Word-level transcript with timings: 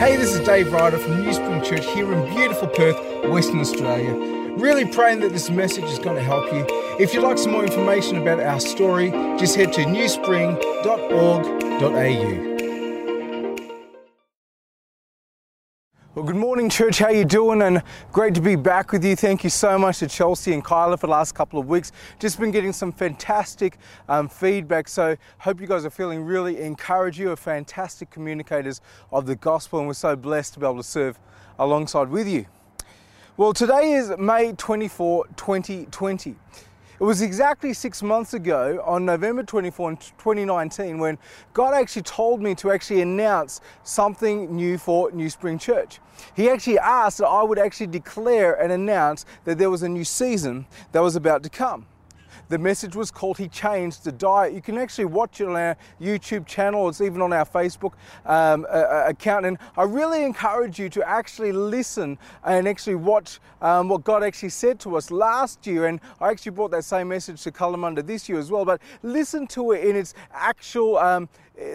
Hey, 0.00 0.16
this 0.16 0.34
is 0.34 0.40
Dave 0.46 0.72
Ryder 0.72 0.96
from 0.96 1.20
New 1.20 1.30
Spring 1.30 1.62
Church 1.62 1.84
here 1.92 2.10
in 2.10 2.34
beautiful 2.34 2.68
Perth, 2.68 2.96
Western 3.28 3.60
Australia. 3.60 4.14
Really 4.56 4.86
praying 4.86 5.20
that 5.20 5.34
this 5.34 5.50
message 5.50 5.84
is 5.84 5.98
going 5.98 6.16
to 6.16 6.22
help 6.22 6.50
you. 6.54 6.64
If 6.98 7.12
you'd 7.12 7.22
like 7.22 7.36
some 7.36 7.52
more 7.52 7.64
information 7.64 8.16
about 8.16 8.40
our 8.40 8.60
story, 8.60 9.10
just 9.38 9.56
head 9.56 9.74
to 9.74 9.82
newspring.org.au. 9.82 12.49
Well, 16.20 16.26
good 16.26 16.36
morning, 16.36 16.68
church. 16.68 16.98
How 16.98 17.08
you 17.08 17.24
doing? 17.24 17.62
And 17.62 17.82
great 18.12 18.34
to 18.34 18.42
be 18.42 18.54
back 18.54 18.92
with 18.92 19.02
you. 19.02 19.16
Thank 19.16 19.42
you 19.42 19.48
so 19.48 19.78
much 19.78 20.00
to 20.00 20.06
Chelsea 20.06 20.52
and 20.52 20.62
Kyla 20.62 20.98
for 20.98 21.06
the 21.06 21.12
last 21.12 21.34
couple 21.34 21.58
of 21.58 21.66
weeks. 21.66 21.92
Just 22.18 22.38
been 22.38 22.50
getting 22.50 22.74
some 22.74 22.92
fantastic 22.92 23.78
um, 24.06 24.28
feedback. 24.28 24.86
So 24.88 25.16
hope 25.38 25.62
you 25.62 25.66
guys 25.66 25.86
are 25.86 25.90
feeling 25.90 26.22
really 26.22 26.60
encouraged. 26.60 27.18
You 27.18 27.30
are 27.30 27.36
fantastic 27.36 28.10
communicators 28.10 28.82
of 29.10 29.24
the 29.24 29.34
gospel, 29.34 29.78
and 29.78 29.88
we're 29.88 29.94
so 29.94 30.14
blessed 30.14 30.52
to 30.52 30.60
be 30.60 30.66
able 30.66 30.76
to 30.76 30.82
serve 30.82 31.18
alongside 31.58 32.10
with 32.10 32.28
you. 32.28 32.44
Well, 33.38 33.54
today 33.54 33.92
is 33.92 34.12
May 34.18 34.52
24, 34.52 35.26
2020. 35.36 36.36
It 37.00 37.04
was 37.04 37.22
exactly 37.22 37.72
six 37.72 38.02
months 38.02 38.34
ago 38.34 38.82
on 38.84 39.06
November 39.06 39.42
24, 39.42 39.92
2019, 39.92 40.98
when 40.98 41.16
God 41.54 41.72
actually 41.72 42.02
told 42.02 42.42
me 42.42 42.54
to 42.56 42.70
actually 42.70 43.00
announce 43.00 43.62
something 43.84 44.54
new 44.54 44.76
for 44.76 45.10
New 45.10 45.30
Spring 45.30 45.58
Church. 45.58 45.98
He 46.36 46.50
actually 46.50 46.78
asked 46.78 47.16
that 47.16 47.26
I 47.26 47.42
would 47.42 47.58
actually 47.58 47.86
declare 47.86 48.52
and 48.52 48.70
announce 48.70 49.24
that 49.44 49.56
there 49.56 49.70
was 49.70 49.82
a 49.82 49.88
new 49.88 50.04
season 50.04 50.66
that 50.92 51.00
was 51.00 51.16
about 51.16 51.42
to 51.44 51.48
come. 51.48 51.86
The 52.50 52.58
message 52.58 52.96
was 52.96 53.12
called 53.12 53.38
He 53.38 53.46
Changed 53.46 54.02
the 54.02 54.10
Diet. 54.10 54.52
You 54.52 54.60
can 54.60 54.76
actually 54.76 55.04
watch 55.04 55.40
it 55.40 55.46
on 55.46 55.54
our 55.54 55.76
YouTube 56.00 56.46
channel, 56.46 56.88
it's 56.88 57.00
even 57.00 57.22
on 57.22 57.32
our 57.32 57.44
Facebook 57.44 57.92
um, 58.26 58.66
uh, 58.68 59.04
account. 59.06 59.46
And 59.46 59.56
I 59.76 59.84
really 59.84 60.24
encourage 60.24 60.76
you 60.76 60.88
to 60.88 61.08
actually 61.08 61.52
listen 61.52 62.18
and 62.42 62.66
actually 62.66 62.96
watch 62.96 63.38
um, 63.62 63.88
what 63.88 64.02
God 64.02 64.24
actually 64.24 64.48
said 64.48 64.80
to 64.80 64.96
us 64.96 65.12
last 65.12 65.64
year. 65.64 65.86
And 65.86 66.00
I 66.20 66.30
actually 66.30 66.50
brought 66.50 66.72
that 66.72 66.84
same 66.84 67.06
message 67.06 67.40
to 67.42 67.52
Kalamunda 67.52 68.04
this 68.04 68.28
year 68.28 68.40
as 68.40 68.50
well. 68.50 68.64
But 68.64 68.82
listen 69.04 69.46
to 69.48 69.70
it 69.70 69.84
in 69.84 69.94
its 69.94 70.14
actual. 70.32 70.98
Um, 70.98 71.28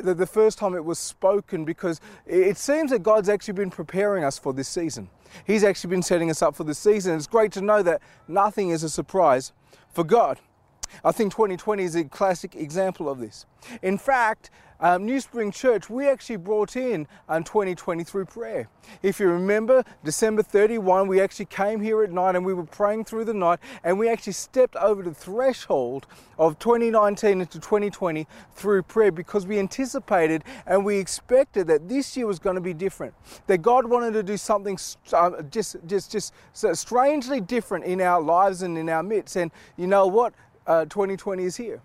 the, 0.03 0.15
the 0.15 0.25
first 0.25 0.57
time 0.57 0.73
it 0.73 0.83
was 0.83 0.97
spoken 0.97 1.63
because 1.63 2.01
it 2.25 2.57
seems 2.57 2.89
that 2.89 3.03
God's 3.03 3.29
actually 3.29 3.53
been 3.53 3.69
preparing 3.69 4.23
us 4.23 4.37
for 4.37 4.51
this 4.51 4.67
season. 4.67 5.09
He's 5.45 5.63
actually 5.63 5.91
been 5.91 6.01
setting 6.01 6.31
us 6.31 6.41
up 6.41 6.55
for 6.55 6.63
this 6.63 6.79
season. 6.79 7.15
It's 7.15 7.27
great 7.27 7.51
to 7.51 7.61
know 7.61 7.83
that 7.83 8.01
nothing 8.27 8.71
is 8.71 8.83
a 8.83 8.89
surprise 8.89 9.53
for 9.93 10.03
God. 10.03 10.39
I 11.03 11.11
think 11.11 11.31
2020 11.31 11.83
is 11.83 11.95
a 11.95 12.03
classic 12.05 12.55
example 12.55 13.09
of 13.09 13.19
this. 13.19 13.45
In 13.81 13.97
fact, 13.97 14.51
um, 14.79 15.05
New 15.05 15.21
Spring 15.21 15.51
Church, 15.51 15.89
we 15.89 16.07
actually 16.07 16.35
brought 16.35 16.75
in 16.75 17.07
um, 17.29 17.43
2020 17.43 18.03
through 18.03 18.25
prayer. 18.25 18.67
If 19.01 19.19
you 19.19 19.29
remember, 19.29 19.83
December 20.03 20.43
31, 20.43 21.07
we 21.07 21.21
actually 21.21 21.45
came 21.45 21.79
here 21.79 22.03
at 22.03 22.11
night 22.11 22.35
and 22.35 22.45
we 22.45 22.53
were 22.53 22.65
praying 22.65 23.05
through 23.05 23.25
the 23.25 23.33
night 23.33 23.59
and 23.83 23.97
we 23.97 24.09
actually 24.09 24.33
stepped 24.33 24.75
over 24.75 25.01
the 25.01 25.13
threshold 25.13 26.07
of 26.37 26.59
2019 26.59 27.41
into 27.41 27.59
2020 27.59 28.27
through 28.53 28.83
prayer 28.83 29.11
because 29.11 29.47
we 29.47 29.59
anticipated 29.59 30.43
and 30.67 30.83
we 30.83 30.97
expected 30.97 31.67
that 31.67 31.87
this 31.87 32.17
year 32.17 32.27
was 32.27 32.39
going 32.39 32.55
to 32.55 32.61
be 32.61 32.73
different. 32.73 33.13
That 33.47 33.61
God 33.61 33.85
wanted 33.85 34.11
to 34.13 34.23
do 34.23 34.35
something 34.35 34.77
uh, 35.13 35.41
just, 35.43 35.77
just, 35.87 36.11
just 36.11 36.33
strangely 36.73 37.39
different 37.39 37.85
in 37.85 38.01
our 38.01 38.21
lives 38.21 38.61
and 38.61 38.77
in 38.77 38.89
our 38.89 39.03
midst. 39.03 39.37
And 39.37 39.51
you 39.77 39.87
know 39.87 40.05
what? 40.07 40.33
Uh, 40.67 40.85
2020 40.85 41.43
is 41.43 41.57
here. 41.57 41.81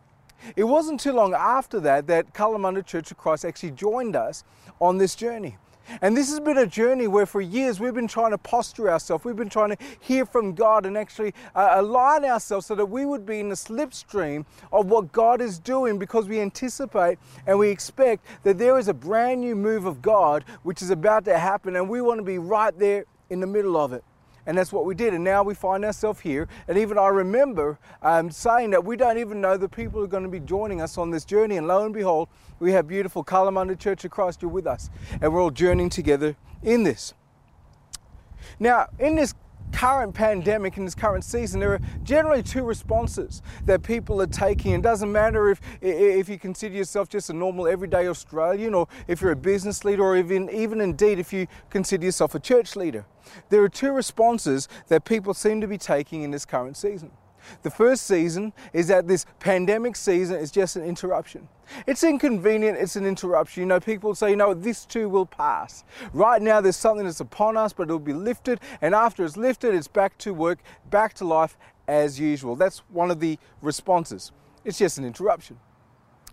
It 0.56 0.64
wasn't 0.64 1.00
too 1.00 1.12
long 1.12 1.34
after 1.34 1.80
that 1.80 2.06
that 2.06 2.32
Kalamunda 2.32 2.84
Church 2.84 3.10
of 3.10 3.18
Christ 3.18 3.44
actually 3.44 3.72
joined 3.72 4.16
us 4.16 4.44
on 4.80 4.98
this 4.98 5.14
journey. 5.14 5.56
And 6.02 6.16
this 6.16 6.30
has 6.30 6.40
been 6.40 6.58
a 6.58 6.66
journey 6.66 7.08
where 7.08 7.26
for 7.26 7.40
years 7.40 7.80
we've 7.80 7.94
been 7.94 8.06
trying 8.06 8.30
to 8.30 8.38
posture 8.38 8.90
ourselves, 8.90 9.24
we've 9.24 9.36
been 9.36 9.48
trying 9.48 9.70
to 9.70 9.76
hear 9.98 10.24
from 10.24 10.54
God 10.54 10.86
and 10.86 10.96
actually 10.96 11.34
uh, 11.54 11.72
align 11.74 12.24
ourselves 12.24 12.66
so 12.66 12.74
that 12.76 12.86
we 12.86 13.04
would 13.04 13.26
be 13.26 13.40
in 13.40 13.48
the 13.48 13.54
slipstream 13.56 14.44
of 14.72 14.86
what 14.86 15.10
God 15.10 15.40
is 15.40 15.58
doing 15.58 15.98
because 15.98 16.28
we 16.28 16.40
anticipate 16.40 17.18
and 17.46 17.58
we 17.58 17.70
expect 17.70 18.24
that 18.44 18.58
there 18.58 18.78
is 18.78 18.88
a 18.88 18.94
brand 18.94 19.40
new 19.40 19.56
move 19.56 19.84
of 19.84 20.00
God 20.00 20.44
which 20.62 20.80
is 20.80 20.90
about 20.90 21.24
to 21.24 21.38
happen 21.38 21.76
and 21.76 21.88
we 21.88 22.00
want 22.00 22.18
to 22.18 22.24
be 22.24 22.38
right 22.38 22.76
there 22.78 23.04
in 23.28 23.40
the 23.40 23.46
middle 23.46 23.76
of 23.76 23.92
it. 23.92 24.04
And 24.46 24.56
that's 24.56 24.72
what 24.72 24.84
we 24.84 24.94
did. 24.94 25.14
And 25.14 25.24
now 25.24 25.42
we 25.42 25.54
find 25.54 25.84
ourselves 25.84 26.20
here. 26.20 26.48
And 26.68 26.78
even 26.78 26.98
I 26.98 27.08
remember 27.08 27.78
um, 28.02 28.30
saying 28.30 28.70
that 28.70 28.84
we 28.84 28.96
don't 28.96 29.18
even 29.18 29.40
know 29.40 29.56
the 29.56 29.68
people 29.68 30.00
who 30.00 30.04
are 30.04 30.08
going 30.08 30.22
to 30.22 30.28
be 30.28 30.40
joining 30.40 30.80
us 30.80 30.98
on 30.98 31.10
this 31.10 31.24
journey. 31.24 31.56
And 31.56 31.66
lo 31.66 31.84
and 31.84 31.94
behold, 31.94 32.28
we 32.58 32.72
have 32.72 32.88
beautiful 32.88 33.24
Kalamunda 33.24 33.78
Church 33.78 34.04
of 34.04 34.10
Christ, 34.10 34.42
you're 34.42 34.50
with 34.50 34.66
us. 34.66 34.90
And 35.20 35.32
we're 35.32 35.42
all 35.42 35.50
journeying 35.50 35.90
together 35.90 36.36
in 36.62 36.82
this. 36.82 37.14
Now, 38.58 38.88
in 38.98 39.16
this 39.16 39.34
current 39.72 40.14
pandemic 40.14 40.76
in 40.76 40.84
this 40.84 40.94
current 40.94 41.24
season, 41.24 41.60
there 41.60 41.72
are 41.72 41.80
generally 42.02 42.42
two 42.42 42.64
responses 42.64 43.42
that 43.66 43.82
people 43.82 44.20
are 44.20 44.26
taking. 44.26 44.72
It 44.72 44.82
doesn't 44.82 45.10
matter 45.10 45.50
if, 45.50 45.60
if 45.80 46.28
you 46.28 46.38
consider 46.38 46.74
yourself 46.74 47.08
just 47.08 47.30
a 47.30 47.32
normal 47.32 47.66
everyday 47.66 48.06
Australian 48.08 48.74
or 48.74 48.88
if 49.08 49.20
you're 49.20 49.32
a 49.32 49.36
business 49.36 49.84
leader 49.84 50.02
or 50.02 50.16
even, 50.16 50.50
even 50.50 50.80
indeed 50.80 51.18
if 51.18 51.32
you 51.32 51.46
consider 51.70 52.04
yourself 52.04 52.34
a 52.34 52.40
church 52.40 52.76
leader. 52.76 53.04
There 53.48 53.62
are 53.62 53.68
two 53.68 53.92
responses 53.92 54.68
that 54.88 55.04
people 55.04 55.34
seem 55.34 55.60
to 55.60 55.68
be 55.68 55.78
taking 55.78 56.22
in 56.22 56.30
this 56.30 56.44
current 56.44 56.76
season. 56.76 57.10
The 57.62 57.70
first 57.70 58.06
season 58.06 58.52
is 58.72 58.88
that 58.88 59.08
this 59.08 59.26
pandemic 59.38 59.96
season 59.96 60.36
is 60.36 60.50
just 60.50 60.76
an 60.76 60.84
interruption. 60.84 61.48
It's 61.86 62.02
inconvenient, 62.02 62.78
it's 62.78 62.96
an 62.96 63.06
interruption. 63.06 63.62
You 63.62 63.66
know, 63.66 63.80
people 63.80 64.14
say, 64.14 64.30
you 64.30 64.36
know, 64.36 64.54
this 64.54 64.84
too 64.84 65.08
will 65.08 65.26
pass. 65.26 65.84
Right 66.12 66.42
now, 66.42 66.60
there's 66.60 66.76
something 66.76 67.04
that's 67.04 67.20
upon 67.20 67.56
us, 67.56 67.72
but 67.72 67.84
it'll 67.84 67.98
be 67.98 68.12
lifted, 68.12 68.60
and 68.80 68.94
after 68.94 69.24
it's 69.24 69.36
lifted, 69.36 69.74
it's 69.74 69.88
back 69.88 70.18
to 70.18 70.34
work, 70.34 70.58
back 70.90 71.14
to 71.14 71.24
life 71.24 71.56
as 71.86 72.18
usual. 72.18 72.56
That's 72.56 72.78
one 72.90 73.10
of 73.10 73.20
the 73.20 73.38
responses. 73.62 74.32
It's 74.64 74.78
just 74.78 74.98
an 74.98 75.04
interruption. 75.04 75.58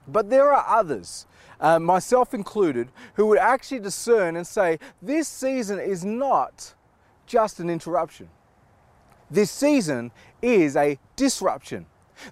But 0.07 0.29
there 0.29 0.53
are 0.53 0.79
others, 0.79 1.25
uh, 1.59 1.79
myself 1.79 2.33
included, 2.33 2.89
who 3.15 3.27
would 3.27 3.39
actually 3.39 3.79
discern 3.79 4.35
and 4.37 4.47
say, 4.47 4.79
this 5.01 5.27
season 5.27 5.79
is 5.79 6.05
not 6.05 6.73
just 7.25 7.59
an 7.59 7.69
interruption. 7.69 8.29
This 9.29 9.51
season 9.51 10.11
is 10.41 10.75
a 10.75 10.97
disruption. 11.15 11.85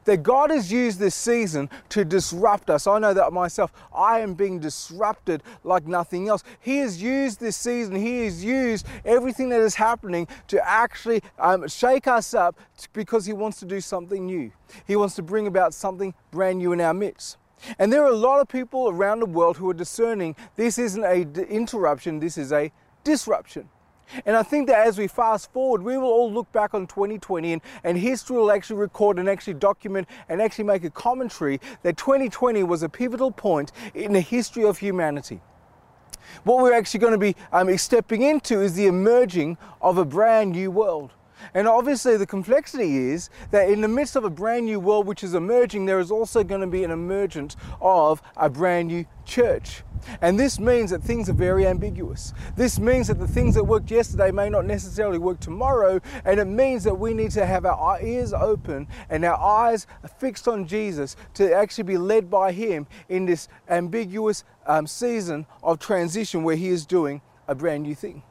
That 0.06 0.23
God 0.23 0.50
has 0.50 0.72
used 0.72 0.97
this 0.97 1.13
season 1.13 1.69
to 1.89 2.03
disrupt 2.03 2.72
us. 2.72 2.88
I 2.88 2.97
know 2.97 3.13
that 3.13 3.31
myself, 3.31 3.72
I 3.94 4.19
am 4.19 4.33
being 4.33 4.59
disrupted 4.59 5.44
like 5.63 5.85
nothing 5.85 6.28
else. 6.28 6.44
He 6.59 6.78
has 6.78 7.00
used 7.00 7.39
this 7.39 7.55
season, 7.55 7.95
He 7.95 8.23
has 8.23 8.44
used 8.44 8.88
everything 9.05 9.50
that 9.50 9.61
is 9.61 9.75
happening 9.75 10.28
to 10.47 10.67
actually 10.67 11.22
um, 11.38 11.67
shake 11.67 12.07
us 12.07 12.34
up 12.34 12.59
because 12.94 13.28
He 13.28 13.34
wants 13.34 13.59
to 13.59 13.66
do 13.66 13.79
something 13.79 14.25
new. 14.25 14.51
He 14.88 14.95
wants 14.95 15.13
to 15.16 15.22
bring 15.22 15.45
about 15.45 15.75
something 15.75 16.16
brand 16.31 16.57
new 16.57 16.73
in 16.73 16.81
our 16.81 16.94
midst. 16.94 17.38
And 17.78 17.94
there 17.94 18.03
are 18.03 18.11
a 18.11 18.16
lot 18.16 18.41
of 18.41 18.47
people 18.47 18.89
around 18.89 19.19
the 19.19 19.25
world 19.25 19.57
who 19.57 19.69
are 19.69 19.73
discerning 19.73 20.35
this 20.55 20.78
isn't 20.78 21.03
a 21.03 21.25
d- 21.25 21.44
interruption, 21.44 22.19
this 22.19 22.38
is 22.38 22.51
a 22.51 22.72
disruption. 23.03 23.69
And 24.25 24.35
I 24.35 24.43
think 24.43 24.67
that 24.67 24.85
as 24.88 24.97
we 24.97 25.07
fast 25.07 25.51
forward, 25.51 25.81
we 25.81 25.97
will 25.97 26.09
all 26.09 26.31
look 26.31 26.51
back 26.51 26.73
on 26.73 26.88
2020 26.88 27.53
and, 27.53 27.61
and 27.83 27.97
history 27.97 28.38
will 28.38 28.51
actually 28.51 28.77
record 28.77 29.19
and 29.19 29.27
actually 29.27 29.55
document 29.55 30.07
and 30.29 30.41
actually 30.41 30.66
make 30.66 30.83
a 30.83 30.89
commentary 30.89 31.59
that 31.83 31.97
2020 31.97 32.63
was 32.63 32.83
a 32.83 32.89
pivotal 32.89 33.31
point 33.31 33.71
in 33.93 34.13
the 34.13 34.21
history 34.21 34.63
of 34.63 34.77
humanity. 34.77 35.41
What 36.43 36.63
we're 36.63 36.73
actually 36.73 36.99
going 36.99 37.13
to 37.13 37.19
be 37.19 37.35
um, 37.51 37.75
stepping 37.77 38.21
into 38.21 38.61
is 38.61 38.73
the 38.73 38.88
emerging 38.88 39.57
of 39.81 39.97
a 39.97 40.05
brand 40.05 40.51
new 40.51 40.72
world. 40.72 41.11
And 41.53 41.68
obviously, 41.68 42.18
the 42.18 42.25
complexity 42.25 42.97
is 42.97 43.29
that 43.51 43.69
in 43.69 43.81
the 43.81 43.88
midst 43.88 44.16
of 44.16 44.23
a 44.23 44.29
brand 44.29 44.66
new 44.66 44.79
world 44.79 45.07
which 45.07 45.23
is 45.23 45.34
emerging, 45.34 45.85
there 45.85 46.00
is 46.00 46.12
also 46.12 46.44
going 46.44 46.62
to 46.62 46.68
be 46.68 46.84
an 46.84 46.91
emergence 46.91 47.56
of 47.81 48.22
a 48.38 48.50
brand 48.50 48.88
new 48.88 49.06
church. 49.25 49.84
And 50.22 50.40
this 50.40 50.59
means 50.59 50.91
that 50.91 51.01
things 51.01 51.29
are 51.29 51.34
very 51.34 51.66
ambiguous. 51.66 52.34
This 52.55 52.79
means 52.79 53.08
that 53.08 53.20
the 53.20 53.28
things 53.28 53.55
that 53.55 53.64
worked 53.64 53.90
yesterday 53.90 54.32
may 54.32 54.49
not 54.49 54.66
necessarily 54.66 55.17
work 55.17 55.40
tomorrow, 55.40 55.99
and 56.23 56.40
it 56.40 56.46
means 56.46 56.84
that 56.84 56.96
we 56.96 57.14
need 57.14 57.32
to 57.32 57.46
have 57.46 57.66
our 57.66 58.02
ears 58.02 58.34
open 58.34 58.88
and 59.09 59.26
our 59.26 59.38
eyes 59.38 59.88
fixed 60.20 60.47
on 60.47 60.67
Jesus 60.67 61.16
to 61.35 61.53
actually 61.53 61.85
be 61.85 61.97
led 61.97 62.29
by 62.29 62.52
Him 62.52 62.88
in 63.09 63.26
this 63.26 63.47
ambiguous 63.70 64.43
um, 64.67 64.88
season 64.88 65.46
of 65.64 65.79
transition 65.79 66.43
where 66.43 66.55
He 66.55 66.70
is 66.70 66.85
doing 66.85 67.22
a 67.47 67.55
brand 67.55 67.84
new 67.84 67.96
thing. 67.96 68.23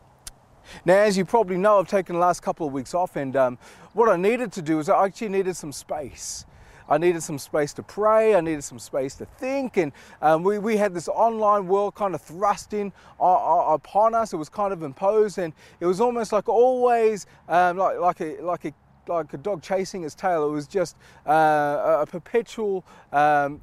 Now, 0.84 0.94
as 0.94 1.16
you 1.16 1.24
probably 1.24 1.56
know, 1.56 1.78
I've 1.78 1.88
taken 1.88 2.14
the 2.14 2.20
last 2.20 2.42
couple 2.42 2.66
of 2.66 2.72
weeks 2.72 2.94
off, 2.94 3.16
and 3.16 3.36
um, 3.36 3.58
what 3.92 4.08
I 4.08 4.16
needed 4.16 4.52
to 4.52 4.62
do 4.62 4.78
is 4.78 4.88
I 4.88 5.04
actually 5.04 5.28
needed 5.30 5.56
some 5.56 5.72
space. 5.72 6.46
I 6.86 6.98
needed 6.98 7.22
some 7.22 7.38
space 7.38 7.72
to 7.74 7.82
pray, 7.82 8.34
I 8.34 8.42
needed 8.42 8.62
some 8.62 8.78
space 8.78 9.14
to 9.16 9.24
think, 9.24 9.78
and 9.78 9.90
um, 10.20 10.42
we, 10.42 10.58
we 10.58 10.76
had 10.76 10.92
this 10.92 11.08
online 11.08 11.66
world 11.66 11.94
kind 11.94 12.14
of 12.14 12.20
thrust 12.20 12.74
in 12.74 12.92
upon 13.18 14.14
us. 14.14 14.34
It 14.34 14.36
was 14.36 14.50
kind 14.50 14.72
of 14.72 14.82
imposed, 14.82 15.38
and 15.38 15.54
it 15.80 15.86
was 15.86 16.00
almost 16.00 16.32
like 16.32 16.46
always 16.46 17.26
um, 17.48 17.78
like, 17.78 17.98
like, 17.98 18.20
a, 18.20 18.42
like, 18.42 18.64
a, 18.66 18.74
like 19.08 19.32
a 19.32 19.38
dog 19.38 19.62
chasing 19.62 20.04
its 20.04 20.14
tail. 20.14 20.46
It 20.46 20.52
was 20.52 20.66
just 20.66 20.96
uh, 21.26 22.00
a 22.00 22.06
perpetual 22.06 22.84
um, 23.12 23.62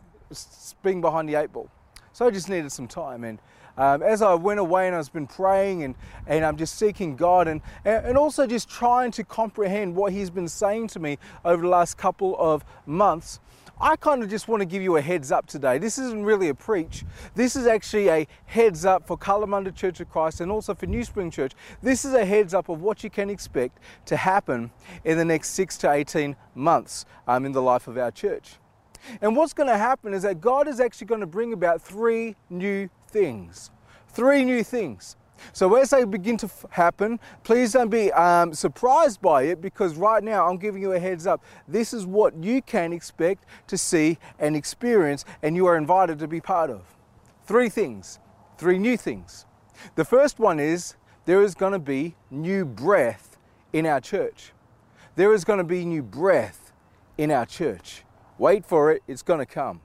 behind 0.83 1.30
the 1.30 1.36
eight 1.36 1.53
ball. 1.53 1.69
So 2.13 2.25
I 2.25 2.31
just 2.31 2.50
needed 2.50 2.71
some 2.71 2.88
time, 2.88 3.24
and 3.24 3.39
um, 3.78 4.02
as 4.04 4.22
I 4.22 4.34
went 4.34 4.60
away 4.60 4.88
and 4.88 4.96
I've 4.96 5.12
been 5.12 5.28
praying 5.28 5.84
and, 5.84 5.96
and 6.28 6.46
I'm 6.46 6.58
just 6.58 6.78
seeking 6.78 7.16
God 7.16 7.48
and, 7.48 7.62
and 7.86 8.18
also 8.18 8.46
just 8.48 8.70
trying 8.70 9.12
to 9.12 9.24
comprehend 9.24 9.96
what 9.96 10.14
He's 10.14 10.30
been 10.30 10.48
saying 10.48 10.88
to 10.90 11.00
me 11.00 11.18
over 11.46 11.62
the 11.62 11.70
last 11.70 11.98
couple 11.98 12.36
of 12.38 12.64
months, 12.86 13.40
I 13.82 13.96
kind 13.96 14.22
of 14.22 14.30
just 14.30 14.48
want 14.48 14.62
to 14.62 14.66
give 14.66 14.84
you 14.84 14.98
a 14.98 15.02
heads 15.02 15.32
up 15.32 15.48
today. 15.48 15.80
This 15.80 15.98
isn't 15.98 16.24
really 16.24 16.50
a 16.50 16.54
preach. 16.54 17.04
This 17.34 17.56
is 17.56 17.66
actually 17.66 18.10
a 18.10 18.28
heads 18.46 18.86
up 18.86 19.08
for 19.08 19.18
Kalamunda 19.18 19.74
Church 19.74 20.00
of 20.00 20.10
Christ 20.10 20.40
and 20.40 20.52
also 20.52 20.76
for 20.76 20.86
New 20.86 21.04
Spring 21.04 21.32
Church. 21.32 21.54
This 21.82 22.06
is 22.06 22.14
a 22.14 22.24
heads 22.24 22.54
up 22.54 22.70
of 22.70 22.82
what 22.82 23.04
you 23.04 23.10
can 23.10 23.32
expect 23.32 23.80
to 24.06 24.18
happen 24.18 24.70
in 25.04 25.18
the 25.18 25.26
next 25.26 25.52
six 25.52 25.78
to 25.80 25.92
18 25.92 26.36
months 26.54 27.06
um, 27.28 27.44
in 27.44 27.54
the 27.54 27.62
life 27.62 27.88
of 27.88 27.98
our 27.98 28.12
church. 28.12 28.58
And 29.20 29.36
what's 29.36 29.54
going 29.54 29.70
to 29.70 29.78
happen 29.78 30.14
is 30.14 30.22
that 30.22 30.42
God 30.42 30.68
is 30.68 30.80
actually 30.80 31.08
going 31.08 31.22
to 31.22 31.28
bring 31.28 31.54
about 31.54 31.82
three 31.82 32.36
new 32.52 32.88
things. 33.12 33.72
Three 34.08 34.44
new 34.44 34.63
things. 34.63 35.16
So 35.54 35.75
as 35.75 35.90
they 35.90 36.04
begin 36.04 36.38
to 36.38 36.50
happen, 36.69 37.19
please 37.44 37.74
don't 37.74 37.90
be 37.90 38.12
um, 38.12 38.54
surprised 38.54 39.22
by 39.22 39.44
it 39.44 39.62
because 39.62 39.96
right 39.96 40.24
now 40.24 40.48
I'm 40.48 40.58
giving 40.58 40.81
you 40.81 40.94
a 40.94 41.00
heads 41.00 41.25
up. 41.28 41.44
This 41.68 41.94
is 41.94 42.06
what 42.06 42.36
you 42.36 42.62
can 42.62 42.94
expect 42.94 43.46
to 43.68 43.78
see 43.78 44.18
and 44.40 44.56
experience, 44.56 45.25
and 45.42 45.56
you 45.56 45.66
are 45.66 45.78
invited 45.78 46.19
to 46.19 46.28
be 46.28 46.42
part 46.42 46.69
of. 46.69 46.84
Three 47.46 47.69
things, 47.69 48.19
three 48.58 48.78
new 48.78 48.98
things. 48.98 49.46
The 49.96 50.06
first 50.06 50.40
one 50.40 50.60
is 50.60 50.96
there 51.25 51.42
is 51.42 51.56
going 51.56 51.74
to 51.74 51.80
be 51.80 52.16
new 52.30 52.66
breath 52.66 53.38
in 53.74 53.86
our 53.86 54.00
church. 54.00 54.54
There 55.16 55.34
is 55.34 55.44
going 55.44 55.58
to 55.58 55.63
be 55.63 55.86
new 55.86 56.04
breath 56.04 56.72
in 57.18 57.31
our 57.31 57.46
church. 57.46 58.04
Wait 58.38 58.66
for 58.66 58.92
it, 58.92 59.04
it's 59.08 59.22
going 59.22 59.40
to 59.40 59.46
come. 59.46 59.81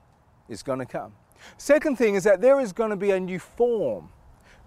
It's 0.49 0.63
going 0.63 0.79
to 0.79 0.85
come. 0.85 1.13
Second 1.57 1.97
thing 1.97 2.15
is 2.15 2.23
that 2.23 2.41
there 2.41 2.59
is 2.59 2.73
going 2.73 2.89
to 2.89 2.95
be 2.95 3.11
a 3.11 3.19
new 3.19 3.39
form 3.39 4.09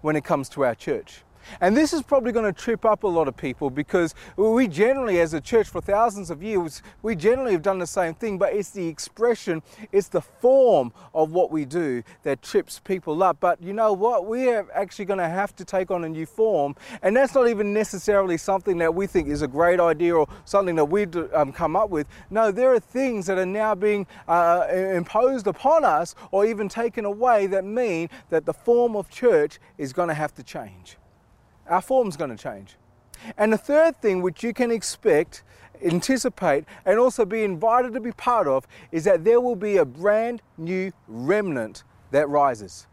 when 0.01 0.15
it 0.15 0.23
comes 0.23 0.49
to 0.49 0.65
our 0.65 0.75
church. 0.75 1.21
And 1.59 1.75
this 1.75 1.93
is 1.93 2.01
probably 2.01 2.31
going 2.31 2.51
to 2.51 2.59
trip 2.59 2.85
up 2.85 3.03
a 3.03 3.07
lot 3.07 3.27
of 3.27 3.35
people 3.35 3.69
because 3.69 4.15
we 4.35 4.67
generally, 4.67 5.19
as 5.19 5.33
a 5.33 5.41
church 5.41 5.67
for 5.67 5.81
thousands 5.81 6.29
of 6.29 6.41
years, 6.41 6.81
we 7.01 7.15
generally 7.15 7.51
have 7.53 7.61
done 7.61 7.79
the 7.79 7.87
same 7.87 8.13
thing, 8.13 8.37
but 8.37 8.53
it's 8.53 8.71
the 8.71 8.87
expression, 8.87 9.61
it's 9.91 10.07
the 10.07 10.21
form 10.21 10.91
of 11.13 11.31
what 11.31 11.51
we 11.51 11.65
do 11.65 12.03
that 12.23 12.41
trips 12.41 12.79
people 12.79 13.23
up. 13.23 13.39
But 13.39 13.61
you 13.61 13.73
know 13.73 13.93
what? 13.93 14.25
We 14.25 14.49
are 14.49 14.67
actually 14.73 15.05
going 15.05 15.19
to 15.19 15.29
have 15.29 15.55
to 15.57 15.65
take 15.65 15.91
on 15.91 16.03
a 16.03 16.09
new 16.09 16.25
form, 16.25 16.75
and 17.01 17.15
that's 17.15 17.33
not 17.35 17.47
even 17.47 17.73
necessarily 17.73 18.37
something 18.37 18.77
that 18.77 18.93
we 18.93 19.07
think 19.07 19.27
is 19.27 19.41
a 19.41 19.47
great 19.47 19.79
idea 19.79 20.15
or 20.15 20.27
something 20.45 20.75
that 20.75 20.85
we've 20.85 21.15
um, 21.33 21.51
come 21.51 21.75
up 21.75 21.89
with. 21.89 22.07
No, 22.29 22.51
there 22.51 22.73
are 22.73 22.79
things 22.79 23.25
that 23.27 23.37
are 23.37 23.45
now 23.45 23.75
being 23.75 24.07
uh, 24.27 24.67
imposed 24.71 25.47
upon 25.47 25.83
us 25.83 26.15
or 26.31 26.45
even 26.45 26.69
taken 26.69 27.05
away 27.05 27.47
that 27.47 27.65
mean 27.65 28.09
that 28.29 28.45
the 28.45 28.53
form 28.53 28.95
of 28.95 29.09
church 29.09 29.59
is 29.77 29.93
going 29.93 30.07
to 30.07 30.13
have 30.13 30.33
to 30.35 30.43
change 30.43 30.97
our 31.71 31.81
form's 31.81 32.17
going 32.17 32.29
to 32.29 32.41
change. 32.41 32.75
And 33.37 33.51
the 33.53 33.57
third 33.57 34.01
thing 34.01 34.21
which 34.21 34.43
you 34.43 34.53
can 34.53 34.71
expect, 34.71 35.43
anticipate, 35.83 36.65
and 36.85 36.99
also 36.99 37.25
be 37.25 37.43
invited 37.43 37.93
to 37.93 37.99
be 37.99 38.11
part 38.11 38.47
of 38.47 38.67
is 38.91 39.03
that 39.05 39.23
there 39.23 39.39
will 39.39 39.55
be 39.55 39.77
a 39.77 39.85
brand 39.85 40.41
new 40.57 40.91
remnant 41.07 41.83
that 42.11 42.27
rises. 42.29 42.87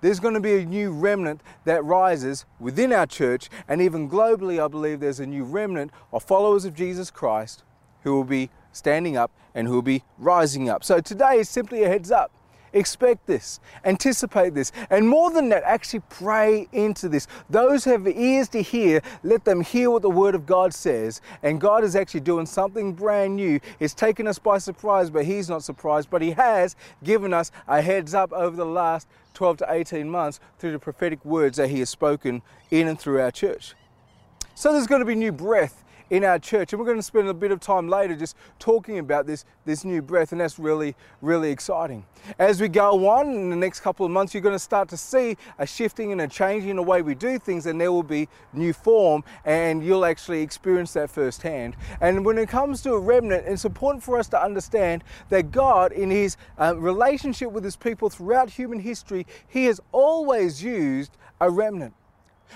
There's 0.00 0.20
going 0.20 0.34
to 0.34 0.40
be 0.40 0.56
a 0.56 0.64
new 0.64 0.90
remnant 0.90 1.42
that 1.64 1.84
rises 1.84 2.44
within 2.58 2.92
our 2.92 3.06
church, 3.06 3.48
and 3.68 3.80
even 3.80 4.08
globally, 4.08 4.62
I 4.62 4.68
believe 4.68 5.00
there's 5.00 5.20
a 5.20 5.26
new 5.26 5.44
remnant 5.44 5.92
of 6.12 6.22
followers 6.22 6.64
of 6.64 6.74
Jesus 6.74 7.10
Christ 7.10 7.62
who 8.02 8.14
will 8.14 8.24
be 8.24 8.50
standing 8.72 9.16
up 9.16 9.30
and 9.54 9.66
who 9.66 9.74
will 9.74 9.82
be 9.82 10.02
rising 10.18 10.68
up. 10.68 10.84
So 10.84 11.00
today 11.00 11.38
is 11.38 11.48
simply 11.48 11.84
a 11.84 11.88
heads 11.88 12.10
up. 12.10 12.30
Expect 12.74 13.28
this, 13.28 13.60
anticipate 13.84 14.52
this, 14.52 14.72
and 14.90 15.08
more 15.08 15.30
than 15.30 15.48
that, 15.50 15.62
actually 15.62 16.02
pray 16.10 16.66
into 16.72 17.08
this. 17.08 17.28
Those 17.48 17.84
who 17.84 17.92
have 17.92 18.08
ears 18.08 18.48
to 18.48 18.62
hear, 18.62 19.00
let 19.22 19.44
them 19.44 19.60
hear 19.60 19.90
what 19.90 20.02
the 20.02 20.10
Word 20.10 20.34
of 20.34 20.44
God 20.44 20.74
says. 20.74 21.20
And 21.44 21.60
God 21.60 21.84
is 21.84 21.94
actually 21.94 22.20
doing 22.20 22.46
something 22.46 22.92
brand 22.92 23.36
new. 23.36 23.60
It's 23.78 23.94
taken 23.94 24.26
us 24.26 24.40
by 24.40 24.58
surprise, 24.58 25.08
but 25.08 25.24
He's 25.24 25.48
not 25.48 25.62
surprised, 25.62 26.10
but 26.10 26.20
He 26.20 26.32
has 26.32 26.74
given 27.04 27.32
us 27.32 27.52
a 27.68 27.80
heads 27.80 28.12
up 28.12 28.32
over 28.32 28.56
the 28.56 28.66
last 28.66 29.06
12 29.34 29.58
to 29.58 29.66
18 29.72 30.10
months 30.10 30.40
through 30.58 30.72
the 30.72 30.78
prophetic 30.80 31.24
words 31.24 31.58
that 31.58 31.70
He 31.70 31.78
has 31.78 31.90
spoken 31.90 32.42
in 32.72 32.88
and 32.88 32.98
through 32.98 33.20
our 33.20 33.30
church. 33.30 33.74
So 34.56 34.72
there's 34.72 34.88
going 34.88 35.00
to 35.00 35.06
be 35.06 35.14
new 35.14 35.32
breath 35.32 35.83
in 36.10 36.24
our 36.24 36.38
church. 36.38 36.72
And 36.72 36.80
we're 36.80 36.86
going 36.86 36.98
to 36.98 37.02
spend 37.02 37.28
a 37.28 37.34
bit 37.34 37.50
of 37.50 37.60
time 37.60 37.88
later 37.88 38.14
just 38.14 38.36
talking 38.58 38.98
about 38.98 39.26
this, 39.26 39.44
this 39.64 39.84
new 39.84 40.02
breath, 40.02 40.32
and 40.32 40.40
that's 40.40 40.58
really, 40.58 40.94
really 41.20 41.50
exciting. 41.50 42.04
As 42.38 42.60
we 42.60 42.68
go 42.68 43.08
on 43.08 43.28
in 43.28 43.50
the 43.50 43.56
next 43.56 43.80
couple 43.80 44.04
of 44.06 44.12
months, 44.12 44.34
you're 44.34 44.42
going 44.42 44.54
to 44.54 44.58
start 44.58 44.88
to 44.90 44.96
see 44.96 45.36
a 45.58 45.66
shifting 45.66 46.12
and 46.12 46.20
a 46.20 46.28
changing 46.28 46.70
in 46.70 46.76
the 46.76 46.82
way 46.82 47.02
we 47.02 47.14
do 47.14 47.38
things, 47.38 47.66
and 47.66 47.80
there 47.80 47.92
will 47.92 48.02
be 48.02 48.28
new 48.52 48.72
form, 48.72 49.24
and 49.44 49.84
you'll 49.84 50.04
actually 50.04 50.42
experience 50.42 50.92
that 50.92 51.10
firsthand. 51.10 51.76
And 52.00 52.24
when 52.24 52.38
it 52.38 52.48
comes 52.48 52.82
to 52.82 52.92
a 52.94 52.98
remnant, 52.98 53.46
it's 53.46 53.64
important 53.64 54.02
for 54.02 54.18
us 54.18 54.28
to 54.28 54.42
understand 54.42 55.04
that 55.28 55.50
God, 55.50 55.92
in 55.92 56.10
His 56.10 56.36
uh, 56.58 56.76
relationship 56.76 57.50
with 57.50 57.64
His 57.64 57.76
people 57.76 58.10
throughout 58.10 58.50
human 58.50 58.80
history, 58.80 59.26
He 59.48 59.64
has 59.66 59.80
always 59.92 60.62
used 60.62 61.16
a 61.40 61.50
remnant. 61.50 61.94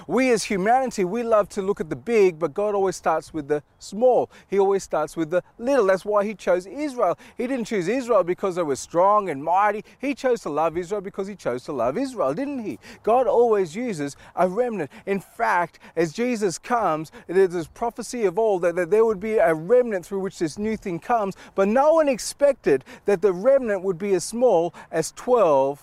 We 0.06 0.30
as 0.30 0.44
humanity, 0.44 1.04
we 1.04 1.22
love 1.22 1.48
to 1.50 1.62
look 1.62 1.80
at 1.80 1.90
the 1.90 1.96
big, 1.96 2.38
but 2.38 2.54
God 2.54 2.74
always 2.74 2.96
starts 2.96 3.34
with 3.34 3.48
the 3.48 3.62
small. 3.78 4.30
He 4.48 4.58
always 4.58 4.82
starts 4.82 5.16
with 5.16 5.30
the 5.30 5.42
little. 5.58 5.86
That's 5.86 6.04
why 6.04 6.24
He 6.24 6.34
chose 6.34 6.66
Israel. 6.66 7.18
He 7.36 7.46
didn't 7.46 7.66
choose 7.66 7.88
Israel 7.88 8.22
because 8.22 8.56
they 8.56 8.62
were 8.62 8.76
strong 8.76 9.28
and 9.28 9.42
mighty. 9.42 9.84
He 9.98 10.14
chose 10.14 10.40
to 10.42 10.50
love 10.50 10.76
Israel 10.76 11.00
because 11.00 11.26
He 11.26 11.34
chose 11.34 11.64
to 11.64 11.72
love 11.72 11.98
Israel, 11.98 12.34
didn't 12.34 12.60
He? 12.60 12.78
God 13.02 13.26
always 13.26 13.74
uses 13.74 14.16
a 14.36 14.48
remnant. 14.48 14.90
In 15.06 15.20
fact, 15.20 15.78
as 15.96 16.12
Jesus 16.12 16.58
comes, 16.58 17.10
there's 17.26 17.50
this 17.50 17.68
prophecy 17.68 18.24
of 18.24 18.38
old 18.38 18.62
that, 18.62 18.76
that 18.76 18.90
there 18.90 19.04
would 19.04 19.20
be 19.20 19.36
a 19.36 19.54
remnant 19.54 20.06
through 20.06 20.20
which 20.20 20.38
this 20.38 20.58
new 20.58 20.76
thing 20.76 20.98
comes, 20.98 21.36
but 21.54 21.68
no 21.68 21.94
one 21.94 22.08
expected 22.08 22.84
that 23.04 23.22
the 23.22 23.32
remnant 23.32 23.82
would 23.82 23.98
be 23.98 24.14
as 24.14 24.24
small 24.24 24.74
as 24.90 25.12
12 25.12 25.82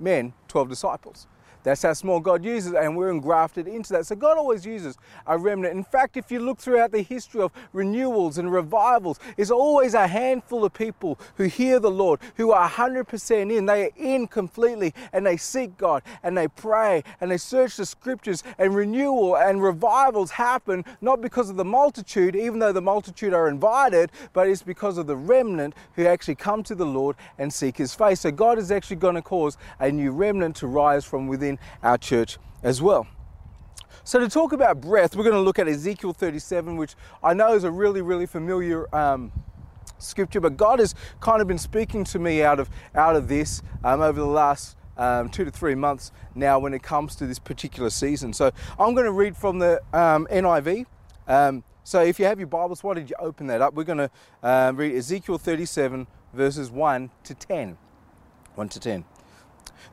men, 0.00 0.32
12 0.48 0.68
disciples. 0.68 1.26
That's 1.62 1.82
how 1.82 1.92
small 1.92 2.20
God 2.20 2.44
uses, 2.44 2.72
and 2.72 2.96
we're 2.96 3.10
engrafted 3.10 3.66
into 3.68 3.92
that. 3.92 4.06
So 4.06 4.16
God 4.16 4.38
always 4.38 4.64
uses 4.64 4.96
a 5.26 5.36
remnant. 5.36 5.76
In 5.76 5.84
fact, 5.84 6.16
if 6.16 6.30
you 6.30 6.40
look 6.40 6.58
throughout 6.58 6.92
the 6.92 7.02
history 7.02 7.40
of 7.40 7.52
renewals 7.72 8.38
and 8.38 8.52
revivals, 8.52 9.18
it's 9.36 9.50
always 9.50 9.94
a 9.94 10.06
handful 10.06 10.64
of 10.64 10.72
people 10.72 11.18
who 11.36 11.44
hear 11.44 11.80
the 11.80 11.90
Lord, 11.90 12.20
who 12.36 12.52
are 12.52 12.68
100% 12.68 13.56
in. 13.56 13.66
They 13.66 13.86
are 13.86 13.90
in 13.96 14.26
completely, 14.28 14.94
and 15.12 15.26
they 15.26 15.36
seek 15.36 15.76
God, 15.76 16.02
and 16.22 16.36
they 16.36 16.48
pray, 16.48 17.02
and 17.20 17.30
they 17.30 17.36
search 17.36 17.76
the 17.76 17.86
scriptures, 17.86 18.42
and 18.58 18.74
renewal 18.74 19.36
and 19.36 19.62
revivals 19.62 20.30
happen 20.30 20.84
not 21.00 21.20
because 21.20 21.50
of 21.50 21.56
the 21.56 21.64
multitude, 21.64 22.36
even 22.36 22.58
though 22.58 22.72
the 22.72 22.80
multitude 22.80 23.34
are 23.34 23.48
invited, 23.48 24.10
but 24.32 24.48
it's 24.48 24.62
because 24.62 24.98
of 24.98 25.06
the 25.06 25.16
remnant 25.16 25.74
who 25.94 26.06
actually 26.06 26.34
come 26.34 26.62
to 26.62 26.74
the 26.74 26.86
Lord 26.86 27.16
and 27.38 27.52
seek 27.52 27.76
His 27.76 27.94
face. 27.94 28.20
So 28.20 28.30
God 28.30 28.58
is 28.58 28.70
actually 28.70 28.96
going 28.96 29.16
to 29.16 29.22
cause 29.22 29.56
a 29.80 29.90
new 29.90 30.12
remnant 30.12 30.56
to 30.56 30.66
rise 30.66 31.04
from 31.04 31.26
within 31.26 31.47
within 31.48 31.58
our 31.82 31.98
church 31.98 32.38
as 32.62 32.82
well. 32.82 33.06
So, 34.04 34.18
to 34.18 34.28
talk 34.28 34.52
about 34.52 34.80
breath, 34.80 35.14
we're 35.14 35.24
going 35.24 35.36
to 35.36 35.40
look 35.40 35.58
at 35.58 35.68
Ezekiel 35.68 36.12
37, 36.12 36.76
which 36.76 36.94
I 37.22 37.34
know 37.34 37.54
is 37.54 37.64
a 37.64 37.70
really, 37.70 38.00
really 38.00 38.26
familiar 38.26 38.94
um, 38.94 39.32
scripture, 39.98 40.40
but 40.40 40.56
God 40.56 40.78
has 40.78 40.94
kind 41.20 41.42
of 41.42 41.48
been 41.48 41.58
speaking 41.58 42.04
to 42.04 42.18
me 42.18 42.42
out 42.42 42.58
of, 42.58 42.70
out 42.94 43.16
of 43.16 43.28
this 43.28 43.62
um, 43.84 44.00
over 44.00 44.18
the 44.18 44.26
last 44.26 44.76
um, 44.96 45.28
two 45.28 45.44
to 45.44 45.50
three 45.50 45.74
months 45.74 46.10
now 46.34 46.58
when 46.58 46.74
it 46.74 46.82
comes 46.82 47.14
to 47.16 47.26
this 47.26 47.38
particular 47.38 47.90
season. 47.90 48.32
So, 48.32 48.50
I'm 48.78 48.94
going 48.94 49.06
to 49.06 49.12
read 49.12 49.36
from 49.36 49.58
the 49.58 49.82
um, 49.92 50.26
NIV. 50.30 50.86
Um, 51.26 51.64
so, 51.84 52.02
if 52.02 52.18
you 52.18 52.24
have 52.24 52.38
your 52.38 52.48
Bibles, 52.48 52.82
why 52.82 52.94
don't 52.94 53.10
you 53.10 53.16
open 53.18 53.46
that 53.48 53.60
up? 53.60 53.74
We're 53.74 53.84
going 53.84 53.98
to 53.98 54.10
uh, 54.42 54.72
read 54.74 54.94
Ezekiel 54.94 55.36
37, 55.36 56.06
verses 56.32 56.70
1 56.70 57.10
to 57.24 57.34
10. 57.34 57.76
1 58.54 58.68
to 58.70 58.80
10. 58.80 59.04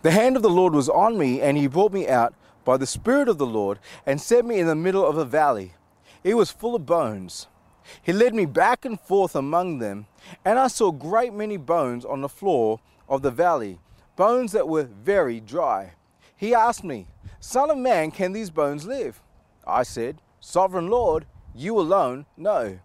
The 0.01 0.11
hand 0.11 0.35
of 0.35 0.41
the 0.41 0.49
Lord 0.49 0.73
was 0.73 0.89
on 0.89 1.17
me, 1.17 1.41
and 1.41 1.57
he 1.57 1.67
brought 1.67 1.93
me 1.93 2.07
out 2.07 2.33
by 2.63 2.77
the 2.77 2.87
Spirit 2.87 3.27
of 3.27 3.37
the 3.37 3.45
Lord 3.45 3.79
and 4.05 4.19
set 4.19 4.45
me 4.45 4.59
in 4.59 4.67
the 4.67 4.75
middle 4.75 5.05
of 5.05 5.17
a 5.17 5.25
valley. 5.25 5.73
It 6.23 6.35
was 6.35 6.51
full 6.51 6.75
of 6.75 6.85
bones. 6.85 7.47
He 8.01 8.11
led 8.11 8.33
me 8.33 8.45
back 8.45 8.83
and 8.83 8.99
forth 8.99 9.35
among 9.35 9.79
them, 9.79 10.07
and 10.43 10.57
I 10.57 10.67
saw 10.67 10.91
great 10.91 11.33
many 11.33 11.57
bones 11.57 12.03
on 12.03 12.21
the 12.21 12.29
floor 12.29 12.79
of 13.07 13.21
the 13.21 13.31
valley, 13.31 13.79
bones 14.15 14.51
that 14.53 14.67
were 14.67 14.83
very 14.83 15.39
dry. 15.39 15.93
He 16.35 16.53
asked 16.53 16.83
me, 16.83 17.07
Son 17.39 17.69
of 17.69 17.77
man, 17.77 18.11
can 18.11 18.33
these 18.33 18.49
bones 18.49 18.85
live? 18.85 19.21
I 19.67 19.83
said, 19.83 20.19
Sovereign 20.39 20.87
Lord, 20.87 21.25
you 21.53 21.79
alone 21.79 22.25
know. 22.35 22.79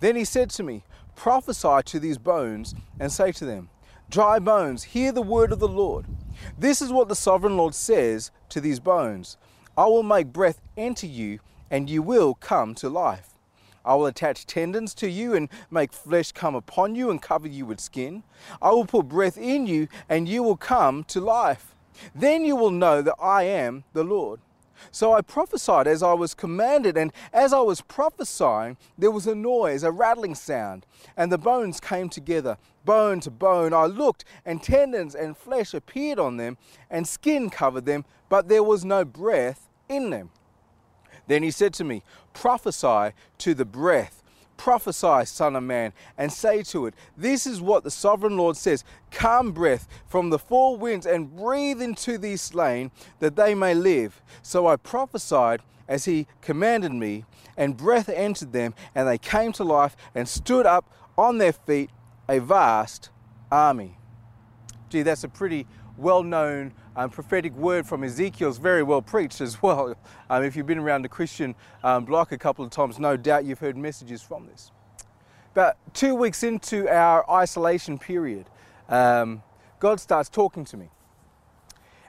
Then 0.00 0.16
he 0.16 0.24
said 0.24 0.50
to 0.50 0.62
me, 0.62 0.84
Prophesy 1.14 1.82
to 1.86 1.98
these 1.98 2.18
bones 2.18 2.74
and 3.00 3.10
say 3.10 3.32
to 3.32 3.44
them, 3.46 3.70
Dry 4.10 4.38
bones, 4.38 4.84
hear 4.84 5.12
the 5.12 5.22
word 5.22 5.50
of 5.50 5.58
the 5.58 5.68
Lord. 5.68 6.06
This 6.58 6.80
is 6.82 6.92
what 6.92 7.08
the 7.08 7.16
sovereign 7.16 7.56
Lord 7.56 7.74
says 7.74 8.30
to 8.50 8.60
these 8.60 8.80
bones 8.80 9.36
I 9.76 9.86
will 9.86 10.02
make 10.02 10.32
breath 10.32 10.60
enter 10.76 11.06
you, 11.06 11.40
and 11.70 11.90
you 11.90 12.02
will 12.02 12.34
come 12.34 12.74
to 12.76 12.88
life. 12.88 13.30
I 13.84 13.94
will 13.94 14.06
attach 14.06 14.46
tendons 14.46 14.94
to 14.94 15.08
you 15.08 15.34
and 15.34 15.48
make 15.70 15.92
flesh 15.92 16.32
come 16.32 16.54
upon 16.54 16.94
you 16.94 17.10
and 17.10 17.22
cover 17.22 17.46
you 17.46 17.66
with 17.66 17.78
skin. 17.78 18.24
I 18.60 18.70
will 18.70 18.86
put 18.86 19.08
breath 19.08 19.38
in 19.38 19.66
you, 19.66 19.88
and 20.08 20.28
you 20.28 20.42
will 20.42 20.56
come 20.56 21.04
to 21.04 21.20
life. 21.20 21.74
Then 22.14 22.44
you 22.44 22.56
will 22.56 22.70
know 22.70 23.00
that 23.02 23.14
I 23.20 23.44
am 23.44 23.84
the 23.92 24.04
Lord. 24.04 24.40
So 24.90 25.12
I 25.12 25.20
prophesied 25.20 25.86
as 25.86 26.02
I 26.02 26.12
was 26.12 26.34
commanded, 26.34 26.96
and 26.96 27.12
as 27.32 27.52
I 27.52 27.60
was 27.60 27.80
prophesying, 27.80 28.76
there 28.96 29.10
was 29.10 29.26
a 29.26 29.34
noise, 29.34 29.82
a 29.82 29.90
rattling 29.90 30.34
sound, 30.34 30.86
and 31.16 31.30
the 31.30 31.38
bones 31.38 31.80
came 31.80 32.08
together, 32.08 32.58
bone 32.84 33.20
to 33.20 33.30
bone. 33.30 33.72
I 33.72 33.86
looked, 33.86 34.24
and 34.44 34.62
tendons 34.62 35.14
and 35.14 35.36
flesh 35.36 35.74
appeared 35.74 36.18
on 36.18 36.36
them, 36.36 36.58
and 36.90 37.06
skin 37.06 37.50
covered 37.50 37.86
them, 37.86 38.04
but 38.28 38.48
there 38.48 38.62
was 38.62 38.84
no 38.84 39.04
breath 39.04 39.68
in 39.88 40.10
them. 40.10 40.30
Then 41.26 41.42
he 41.42 41.50
said 41.50 41.74
to 41.74 41.84
me, 41.84 42.02
Prophesy 42.32 43.12
to 43.38 43.54
the 43.54 43.64
breath 43.64 44.22
Prophesy, 44.56 45.24
Son 45.24 45.56
of 45.56 45.62
Man, 45.62 45.92
and 46.16 46.32
say 46.32 46.62
to 46.64 46.86
it, 46.86 46.94
This 47.16 47.46
is 47.46 47.60
what 47.60 47.84
the 47.84 47.90
sovereign 47.90 48.36
Lord 48.36 48.56
says 48.56 48.84
Come, 49.10 49.52
breath 49.52 49.86
from 50.06 50.30
the 50.30 50.38
four 50.38 50.76
winds, 50.76 51.06
and 51.06 51.34
breathe 51.34 51.82
into 51.82 52.18
these 52.18 52.42
slain, 52.42 52.90
that 53.20 53.36
they 53.36 53.54
may 53.54 53.74
live. 53.74 54.22
So 54.42 54.66
I 54.66 54.76
prophesied 54.76 55.62
as 55.88 56.04
he 56.04 56.26
commanded 56.40 56.92
me, 56.92 57.24
and 57.56 57.76
breath 57.76 58.08
entered 58.08 58.52
them, 58.52 58.74
and 58.94 59.06
they 59.06 59.18
came 59.18 59.52
to 59.52 59.64
life 59.64 59.96
and 60.14 60.28
stood 60.28 60.66
up 60.66 60.90
on 61.16 61.38
their 61.38 61.52
feet, 61.52 61.90
a 62.28 62.40
vast 62.40 63.10
army. 63.50 63.98
Gee, 64.88 65.02
that's 65.02 65.24
a 65.24 65.28
pretty 65.28 65.66
well 65.98 66.22
known 66.22 66.72
um, 66.96 67.10
prophetic 67.10 67.54
word 67.54 67.86
from 67.86 68.02
Ezekiel 68.02 68.48
is 68.48 68.58
very 68.58 68.82
well 68.82 69.02
preached 69.02 69.40
as 69.40 69.62
well. 69.62 69.94
Um, 70.30 70.42
if 70.42 70.56
you've 70.56 70.66
been 70.66 70.78
around 70.78 71.02
the 71.02 71.08
Christian 71.08 71.54
um, 71.84 72.04
block 72.04 72.32
a 72.32 72.38
couple 72.38 72.64
of 72.64 72.70
times, 72.70 72.98
no 72.98 73.16
doubt 73.16 73.44
you've 73.44 73.58
heard 73.58 73.76
messages 73.76 74.22
from 74.22 74.46
this. 74.46 74.70
About 75.52 75.76
two 75.94 76.14
weeks 76.14 76.42
into 76.42 76.88
our 76.88 77.28
isolation 77.30 77.98
period, 77.98 78.46
um, 78.88 79.42
God 79.78 80.00
starts 80.00 80.28
talking 80.28 80.64
to 80.66 80.76
me. 80.76 80.88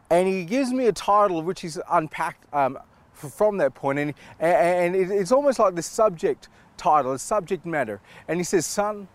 And 0.09 0.27
He 0.27 0.45
gives 0.45 0.71
me 0.71 0.87
a 0.87 0.93
title 0.93 1.41
which 1.41 1.61
He's 1.61 1.77
unpacked 1.91 2.45
um, 2.53 2.77
from 3.11 3.57
that 3.57 3.73
point, 3.73 3.99
and, 3.99 4.13
and 4.39 4.95
it's 4.95 5.31
almost 5.31 5.59
like 5.59 5.75
the 5.75 5.81
subject 5.81 6.49
title, 6.77 7.11
the 7.11 7.19
subject 7.19 7.65
matter. 7.65 7.99
And 8.27 8.39
He 8.39 8.43
says, 8.43 8.65
Son, 8.65 9.07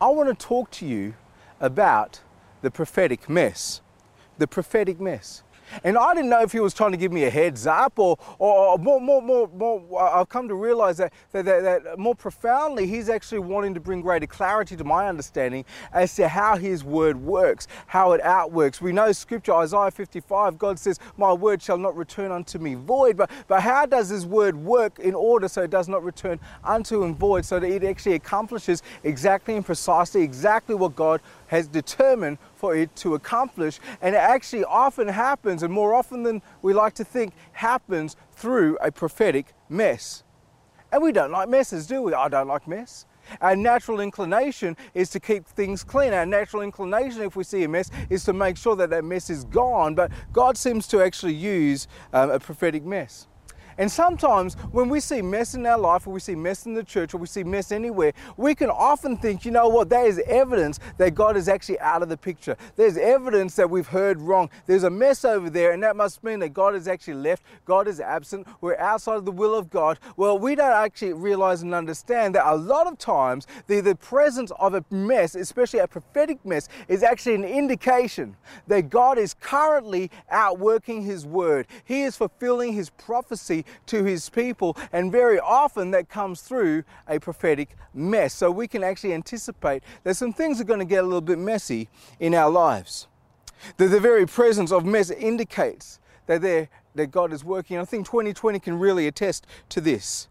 I 0.00 0.08
want 0.08 0.28
to 0.28 0.46
talk 0.46 0.70
to 0.72 0.86
you 0.86 1.14
about 1.60 2.20
the 2.62 2.70
prophetic 2.70 3.28
mess 3.28 3.81
the 4.42 4.48
prophetic 4.48 5.00
mess. 5.00 5.44
And 5.84 5.96
I 5.96 6.14
didn't 6.14 6.30
know 6.30 6.42
if 6.42 6.52
he 6.52 6.60
was 6.60 6.74
trying 6.74 6.92
to 6.92 6.96
give 6.96 7.12
me 7.12 7.24
a 7.24 7.30
heads 7.30 7.66
up 7.66 7.98
or, 7.98 8.18
or 8.38 8.76
more, 8.78 9.00
more, 9.00 9.22
more, 9.22 9.48
more, 9.48 10.02
I've 10.02 10.28
come 10.28 10.48
to 10.48 10.54
realize 10.54 10.98
that, 10.98 11.12
that, 11.32 11.44
that, 11.44 11.84
that, 11.84 11.98
more 11.98 12.14
profoundly, 12.14 12.86
he's 12.86 13.08
actually 13.08 13.38
wanting 13.38 13.74
to 13.74 13.80
bring 13.80 14.00
greater 14.00 14.26
clarity 14.26 14.76
to 14.76 14.84
my 14.84 15.08
understanding 15.08 15.64
as 15.92 16.14
to 16.16 16.28
how 16.28 16.56
his 16.56 16.84
word 16.84 17.16
works, 17.16 17.68
how 17.86 18.12
it 18.12 18.22
outworks. 18.22 18.80
We 18.80 18.92
know 18.92 19.12
scripture, 19.12 19.54
Isaiah 19.54 19.90
55, 19.90 20.58
God 20.58 20.78
says, 20.78 20.98
My 21.16 21.32
word 21.32 21.62
shall 21.62 21.78
not 21.78 21.96
return 21.96 22.32
unto 22.32 22.58
me 22.58 22.74
void. 22.74 23.16
But, 23.16 23.30
but 23.48 23.62
how 23.62 23.86
does 23.86 24.08
his 24.08 24.26
word 24.26 24.56
work 24.56 24.98
in 24.98 25.14
order 25.14 25.48
so 25.48 25.62
it 25.62 25.70
does 25.70 25.88
not 25.88 26.04
return 26.04 26.38
unto 26.64 27.02
him 27.02 27.14
void, 27.14 27.44
so 27.44 27.58
that 27.58 27.70
it 27.70 27.84
actually 27.84 28.14
accomplishes 28.14 28.82
exactly 29.04 29.54
and 29.54 29.64
precisely 29.64 30.22
exactly 30.22 30.74
what 30.74 30.94
God 30.94 31.20
has 31.52 31.68
determined 31.68 32.38
for 32.54 32.74
it 32.74 32.96
to 32.96 33.14
accomplish. 33.14 33.78
And 34.00 34.14
it 34.14 34.18
actually 34.18 34.64
often 34.64 35.06
happens, 35.06 35.62
and 35.62 35.72
more 35.72 35.94
often 35.94 36.22
than 36.22 36.40
we 36.62 36.72
like 36.72 36.94
to 36.94 37.04
think, 37.04 37.34
happens 37.52 38.16
through 38.32 38.78
a 38.80 38.90
prophetic 38.90 39.52
mess. 39.68 40.24
And 40.90 41.02
we 41.02 41.12
don't 41.12 41.30
like 41.30 41.50
messes, 41.50 41.86
do 41.86 42.00
we? 42.00 42.14
I 42.14 42.28
don't 42.28 42.48
like 42.48 42.66
mess. 42.66 43.04
Our 43.42 43.54
natural 43.54 44.00
inclination 44.00 44.78
is 44.94 45.10
to 45.10 45.20
keep 45.20 45.46
things 45.46 45.84
clean. 45.84 46.14
Our 46.14 46.24
natural 46.24 46.62
inclination, 46.62 47.20
if 47.20 47.36
we 47.36 47.44
see 47.44 47.64
a 47.64 47.68
mess, 47.68 47.90
is 48.08 48.24
to 48.24 48.32
make 48.32 48.56
sure 48.56 48.74
that 48.76 48.88
that 48.88 49.04
mess 49.04 49.28
is 49.28 49.44
gone. 49.44 49.94
But 49.94 50.10
God 50.32 50.56
seems 50.56 50.86
to 50.88 51.02
actually 51.02 51.34
use 51.34 51.86
um, 52.14 52.30
a 52.30 52.40
prophetic 52.40 52.82
mess. 52.82 53.28
And 53.78 53.90
sometimes 53.90 54.54
when 54.72 54.88
we 54.88 55.00
see 55.00 55.22
mess 55.22 55.54
in 55.54 55.66
our 55.66 55.78
life, 55.78 56.06
or 56.06 56.12
we 56.12 56.20
see 56.20 56.34
mess 56.34 56.66
in 56.66 56.74
the 56.74 56.84
church, 56.84 57.14
or 57.14 57.18
we 57.18 57.26
see 57.26 57.44
mess 57.44 57.72
anywhere, 57.72 58.12
we 58.36 58.54
can 58.54 58.70
often 58.70 59.16
think, 59.16 59.44
you 59.44 59.50
know 59.50 59.68
what, 59.68 59.88
that 59.90 60.06
is 60.06 60.20
evidence 60.26 60.78
that 60.98 61.14
God 61.14 61.36
is 61.36 61.48
actually 61.48 61.80
out 61.80 62.02
of 62.02 62.08
the 62.08 62.16
picture. 62.16 62.56
There's 62.76 62.96
evidence 62.96 63.56
that 63.56 63.68
we've 63.68 63.86
heard 63.86 64.20
wrong. 64.20 64.50
There's 64.66 64.84
a 64.84 64.90
mess 64.90 65.24
over 65.24 65.50
there, 65.50 65.72
and 65.72 65.82
that 65.82 65.96
must 65.96 66.22
mean 66.22 66.40
that 66.40 66.52
God 66.54 66.74
is 66.74 66.88
actually 66.88 67.14
left, 67.14 67.42
God 67.64 67.88
is 67.88 68.00
absent, 68.00 68.46
we're 68.60 68.78
outside 68.78 69.16
of 69.16 69.24
the 69.24 69.32
will 69.32 69.54
of 69.54 69.70
God. 69.70 69.98
Well, 70.16 70.38
we 70.38 70.54
don't 70.54 70.72
actually 70.72 71.12
realize 71.14 71.62
and 71.62 71.74
understand 71.74 72.34
that 72.34 72.46
a 72.46 72.54
lot 72.54 72.86
of 72.86 72.98
times 72.98 73.46
the, 73.66 73.80
the 73.80 73.94
presence 73.94 74.52
of 74.58 74.74
a 74.74 74.84
mess, 74.90 75.34
especially 75.34 75.80
a 75.80 75.86
prophetic 75.86 76.44
mess, 76.44 76.68
is 76.88 77.02
actually 77.02 77.34
an 77.34 77.44
indication 77.44 78.36
that 78.66 78.90
God 78.90 79.18
is 79.18 79.34
currently 79.34 80.10
outworking 80.30 81.02
His 81.02 81.26
word. 81.26 81.66
He 81.84 82.02
is 82.02 82.16
fulfilling 82.16 82.72
His 82.72 82.90
prophecy 82.90 83.61
to 83.86 84.04
his 84.04 84.28
people, 84.28 84.76
and 84.92 85.12
very 85.12 85.38
often 85.38 85.90
that 85.92 86.08
comes 86.08 86.42
through 86.42 86.84
a 87.08 87.18
prophetic 87.18 87.76
mess. 87.94 88.34
So 88.34 88.50
we 88.50 88.68
can 88.68 88.82
actually 88.84 89.14
anticipate 89.14 89.82
that 90.04 90.14
some 90.14 90.32
things 90.32 90.60
are 90.60 90.64
going 90.64 90.80
to 90.80 90.84
get 90.84 91.00
a 91.00 91.06
little 91.06 91.20
bit 91.20 91.38
messy 91.38 91.88
in 92.20 92.34
our 92.34 92.50
lives. 92.50 93.08
That 93.76 93.88
the 93.88 94.00
very 94.00 94.26
presence 94.26 94.72
of 94.72 94.84
mess 94.84 95.10
indicates 95.10 96.00
that, 96.26 96.68
that 96.94 97.10
God 97.10 97.32
is 97.32 97.44
working. 97.44 97.78
I 97.78 97.84
think 97.84 98.06
2020 98.06 98.58
can 98.60 98.78
really 98.78 99.06
attest 99.06 99.46
to 99.70 99.80
this. 99.80 100.28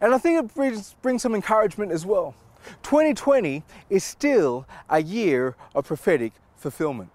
And 0.00 0.14
I 0.14 0.18
think 0.18 0.44
it 0.44 0.54
brings, 0.54 0.94
brings 1.02 1.22
some 1.22 1.34
encouragement 1.34 1.92
as 1.92 2.04
well. 2.04 2.34
2020 2.82 3.62
is 3.88 4.02
still 4.02 4.66
a 4.90 5.00
year 5.00 5.54
of 5.74 5.86
prophetic 5.86 6.32
fulfillment. 6.56 7.10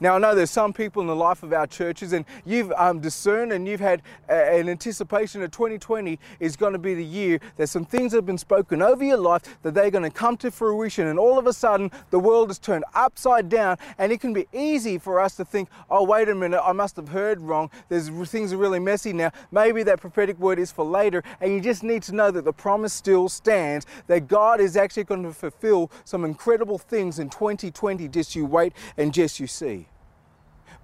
Now, 0.00 0.16
I 0.16 0.18
know 0.18 0.34
there's 0.34 0.50
some 0.50 0.72
people 0.72 1.02
in 1.02 1.08
the 1.08 1.16
life 1.16 1.42
of 1.42 1.52
our 1.52 1.66
churches, 1.66 2.12
and 2.12 2.24
you've 2.44 2.72
um, 2.72 3.00
discerned 3.00 3.52
and 3.52 3.66
you've 3.66 3.80
had 3.80 4.02
a, 4.28 4.58
an 4.60 4.68
anticipation 4.68 5.40
that 5.40 5.52
2020 5.52 6.18
is 6.40 6.56
going 6.56 6.72
to 6.72 6.78
be 6.78 6.94
the 6.94 7.04
year 7.04 7.40
that 7.56 7.68
some 7.68 7.84
things 7.84 8.12
have 8.12 8.26
been 8.26 8.38
spoken 8.38 8.82
over 8.82 9.04
your 9.04 9.16
life 9.16 9.42
that 9.62 9.74
they're 9.74 9.90
going 9.90 10.04
to 10.04 10.10
come 10.10 10.36
to 10.38 10.50
fruition, 10.50 11.06
and 11.06 11.18
all 11.18 11.38
of 11.38 11.46
a 11.46 11.52
sudden 11.52 11.90
the 12.10 12.18
world 12.18 12.50
is 12.50 12.58
turned 12.58 12.84
upside 12.94 13.48
down, 13.48 13.76
and 13.98 14.12
it 14.12 14.20
can 14.20 14.32
be 14.32 14.46
easy 14.52 14.98
for 14.98 15.20
us 15.20 15.36
to 15.36 15.44
think, 15.44 15.68
oh, 15.90 16.04
wait 16.04 16.28
a 16.28 16.34
minute, 16.34 16.62
I 16.64 16.72
must 16.72 16.96
have 16.96 17.08
heard 17.08 17.40
wrong. 17.40 17.70
There's 17.88 18.10
things 18.28 18.52
are 18.52 18.56
really 18.56 18.78
messy 18.80 19.12
now. 19.12 19.30
Maybe 19.50 19.82
that 19.84 20.00
prophetic 20.00 20.38
word 20.38 20.58
is 20.58 20.72
for 20.72 20.84
later, 20.84 21.22
and 21.40 21.52
you 21.52 21.60
just 21.60 21.82
need 21.82 22.02
to 22.04 22.14
know 22.14 22.30
that 22.30 22.44
the 22.44 22.52
promise 22.52 22.92
still 22.92 23.28
stands 23.28 23.86
that 24.06 24.28
God 24.28 24.60
is 24.60 24.76
actually 24.76 25.04
going 25.04 25.22
to 25.22 25.32
fulfill 25.32 25.90
some 26.04 26.24
incredible 26.24 26.78
things 26.78 27.18
in 27.18 27.28
2020. 27.28 28.08
Just 28.08 28.34
you 28.34 28.46
wait 28.46 28.72
and 28.96 29.12
just 29.12 29.38
you 29.40 29.46
see 29.46 29.75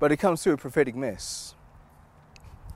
but 0.02 0.11
it 0.11 0.16
comes 0.16 0.42
through 0.42 0.54
a 0.54 0.56
prophetic 0.56 0.97
mess. 0.97 1.54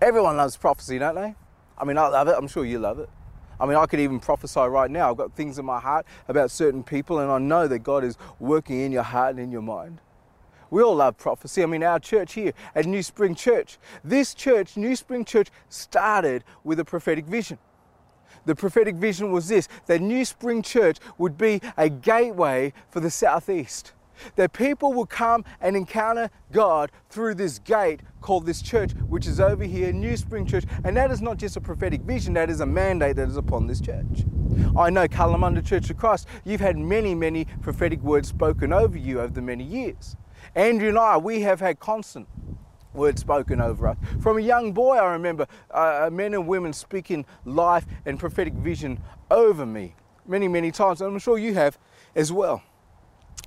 Everyone 0.00 0.36
loves 0.36 0.56
prophecy, 0.56 0.96
don't 0.96 1.16
they? 1.16 1.34
I 1.76 1.84
mean, 1.84 1.98
I 1.98 2.06
love 2.06 2.28
it. 2.28 2.36
I'm 2.38 2.46
sure 2.46 2.64
you 2.64 2.78
love 2.78 3.00
it. 3.00 3.10
I 3.58 3.66
mean, 3.66 3.76
I 3.76 3.84
could 3.86 3.98
even 3.98 4.20
prophesy 4.20 4.60
right 4.60 4.88
now. 4.88 5.10
I've 5.10 5.16
got 5.16 5.34
things 5.34 5.58
in 5.58 5.64
my 5.64 5.80
heart 5.80 6.06
about 6.28 6.52
certain 6.52 6.84
people, 6.84 7.18
and 7.18 7.28
I 7.28 7.38
know 7.38 7.66
that 7.66 7.80
God 7.80 8.04
is 8.04 8.16
working 8.38 8.80
in 8.80 8.92
your 8.92 9.02
heart 9.02 9.30
and 9.30 9.40
in 9.40 9.50
your 9.50 9.60
mind. 9.60 10.00
We 10.70 10.84
all 10.84 10.94
love 10.94 11.18
prophecy. 11.18 11.64
I 11.64 11.66
mean, 11.66 11.82
our 11.82 11.98
church 11.98 12.34
here 12.34 12.52
at 12.76 12.86
New 12.86 13.02
Spring 13.02 13.34
Church, 13.34 13.78
this 14.04 14.32
church, 14.32 14.76
New 14.76 14.94
Spring 14.94 15.24
Church, 15.24 15.48
started 15.68 16.44
with 16.62 16.78
a 16.78 16.84
prophetic 16.84 17.26
vision. 17.26 17.58
The 18.44 18.54
prophetic 18.54 18.94
vision 18.94 19.32
was 19.32 19.48
this 19.48 19.66
that 19.86 20.00
New 20.00 20.24
Spring 20.24 20.62
Church 20.62 20.98
would 21.18 21.36
be 21.36 21.60
a 21.76 21.88
gateway 21.88 22.72
for 22.88 23.00
the 23.00 23.10
Southeast 23.10 23.94
that 24.36 24.52
people 24.52 24.92
will 24.92 25.06
come 25.06 25.44
and 25.60 25.76
encounter 25.76 26.30
God 26.52 26.90
through 27.08 27.34
this 27.34 27.58
gate 27.58 28.00
called 28.20 28.46
this 28.46 28.62
church, 28.62 28.92
which 29.08 29.26
is 29.26 29.40
over 29.40 29.64
here, 29.64 29.92
New 29.92 30.16
Spring 30.16 30.46
Church. 30.46 30.64
And 30.84 30.96
that 30.96 31.10
is 31.10 31.22
not 31.22 31.36
just 31.36 31.56
a 31.56 31.60
prophetic 31.60 32.02
vision, 32.02 32.34
that 32.34 32.50
is 32.50 32.60
a 32.60 32.66
mandate 32.66 33.16
that 33.16 33.28
is 33.28 33.36
upon 33.36 33.66
this 33.66 33.80
church. 33.80 34.24
I 34.76 34.90
know, 34.90 35.06
Kalamunda 35.06 35.64
Church 35.64 35.90
of 35.90 35.96
Christ, 35.96 36.26
you've 36.44 36.60
had 36.60 36.76
many, 36.76 37.14
many 37.14 37.46
prophetic 37.62 38.00
words 38.02 38.28
spoken 38.28 38.72
over 38.72 38.98
you 38.98 39.20
over 39.20 39.32
the 39.32 39.42
many 39.42 39.64
years. 39.64 40.16
Andrew 40.54 40.88
and 40.88 40.98
I, 40.98 41.16
we 41.18 41.40
have 41.42 41.60
had 41.60 41.78
constant 41.78 42.28
words 42.92 43.20
spoken 43.20 43.60
over 43.60 43.88
us. 43.88 43.96
From 44.20 44.38
a 44.38 44.40
young 44.40 44.72
boy, 44.72 44.96
I 44.96 45.12
remember 45.12 45.46
uh, 45.70 46.08
men 46.12 46.34
and 46.34 46.46
women 46.46 46.72
speaking 46.72 47.26
life 47.44 47.86
and 48.06 48.18
prophetic 48.18 48.54
vision 48.54 48.98
over 49.30 49.66
me 49.66 49.94
many, 50.26 50.48
many 50.48 50.72
times. 50.72 51.00
And 51.00 51.12
I'm 51.12 51.18
sure 51.18 51.38
you 51.38 51.54
have 51.54 51.78
as 52.14 52.32
well. 52.32 52.62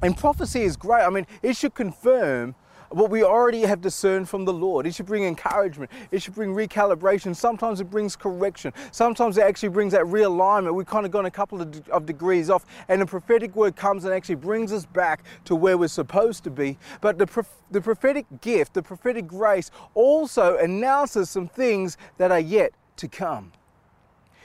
And 0.02 0.16
prophecy 0.18 0.62
is 0.62 0.78
great. 0.78 1.04
I 1.04 1.10
mean, 1.10 1.28
it 1.42 1.56
should 1.56 1.76
confirm 1.76 2.56
what 2.92 3.12
we 3.12 3.24
already 3.24 3.62
have 3.62 3.82
discerned 3.82 4.28
from 4.28 4.46
the 4.46 4.54
Lord. 4.54 4.88
It 4.88 4.96
should 4.96 5.06
bring 5.06 5.24
encouragement. 5.24 5.92
It 6.12 6.22
should 6.22 6.34
bring 6.34 6.56
recalibration. 6.56 7.36
Sometimes 7.36 7.82
it 7.82 7.90
brings 7.90 8.16
correction. 8.16 8.74
Sometimes 8.92 9.38
it 9.38 9.42
actually 9.42 9.70
brings 9.70 9.94
that 9.94 10.06
realignment. 10.06 10.74
We've 10.74 10.88
kind 10.88 11.06
of 11.06 11.12
gone 11.12 11.26
a 11.26 11.32
couple 11.32 11.62
of, 11.62 11.72
de- 11.72 11.92
of 11.92 12.06
degrees 12.06 12.50
off, 12.50 12.66
and 12.88 13.02
the 13.02 13.06
prophetic 13.06 13.56
word 13.56 13.76
comes 13.76 14.06
and 14.06 14.14
actually 14.14 14.36
brings 14.36 14.74
us 14.74 14.86
back 14.86 15.24
to 15.46 15.56
where 15.56 15.78
we're 15.78 15.88
supposed 15.88 16.44
to 16.46 16.50
be. 16.50 16.78
But 17.02 17.20
the, 17.20 17.46
the 17.70 17.82
prophetic 17.82 18.26
gift, 18.42 18.74
the 18.74 18.82
prophetic 18.82 19.28
grace, 19.28 19.70
also 19.94 20.58
announces 20.58 21.30
some 21.30 21.48
things 21.48 21.98
that 22.18 22.32
are 22.32 22.40
yet 22.40 22.74
to 22.98 23.08
come. 23.08 23.52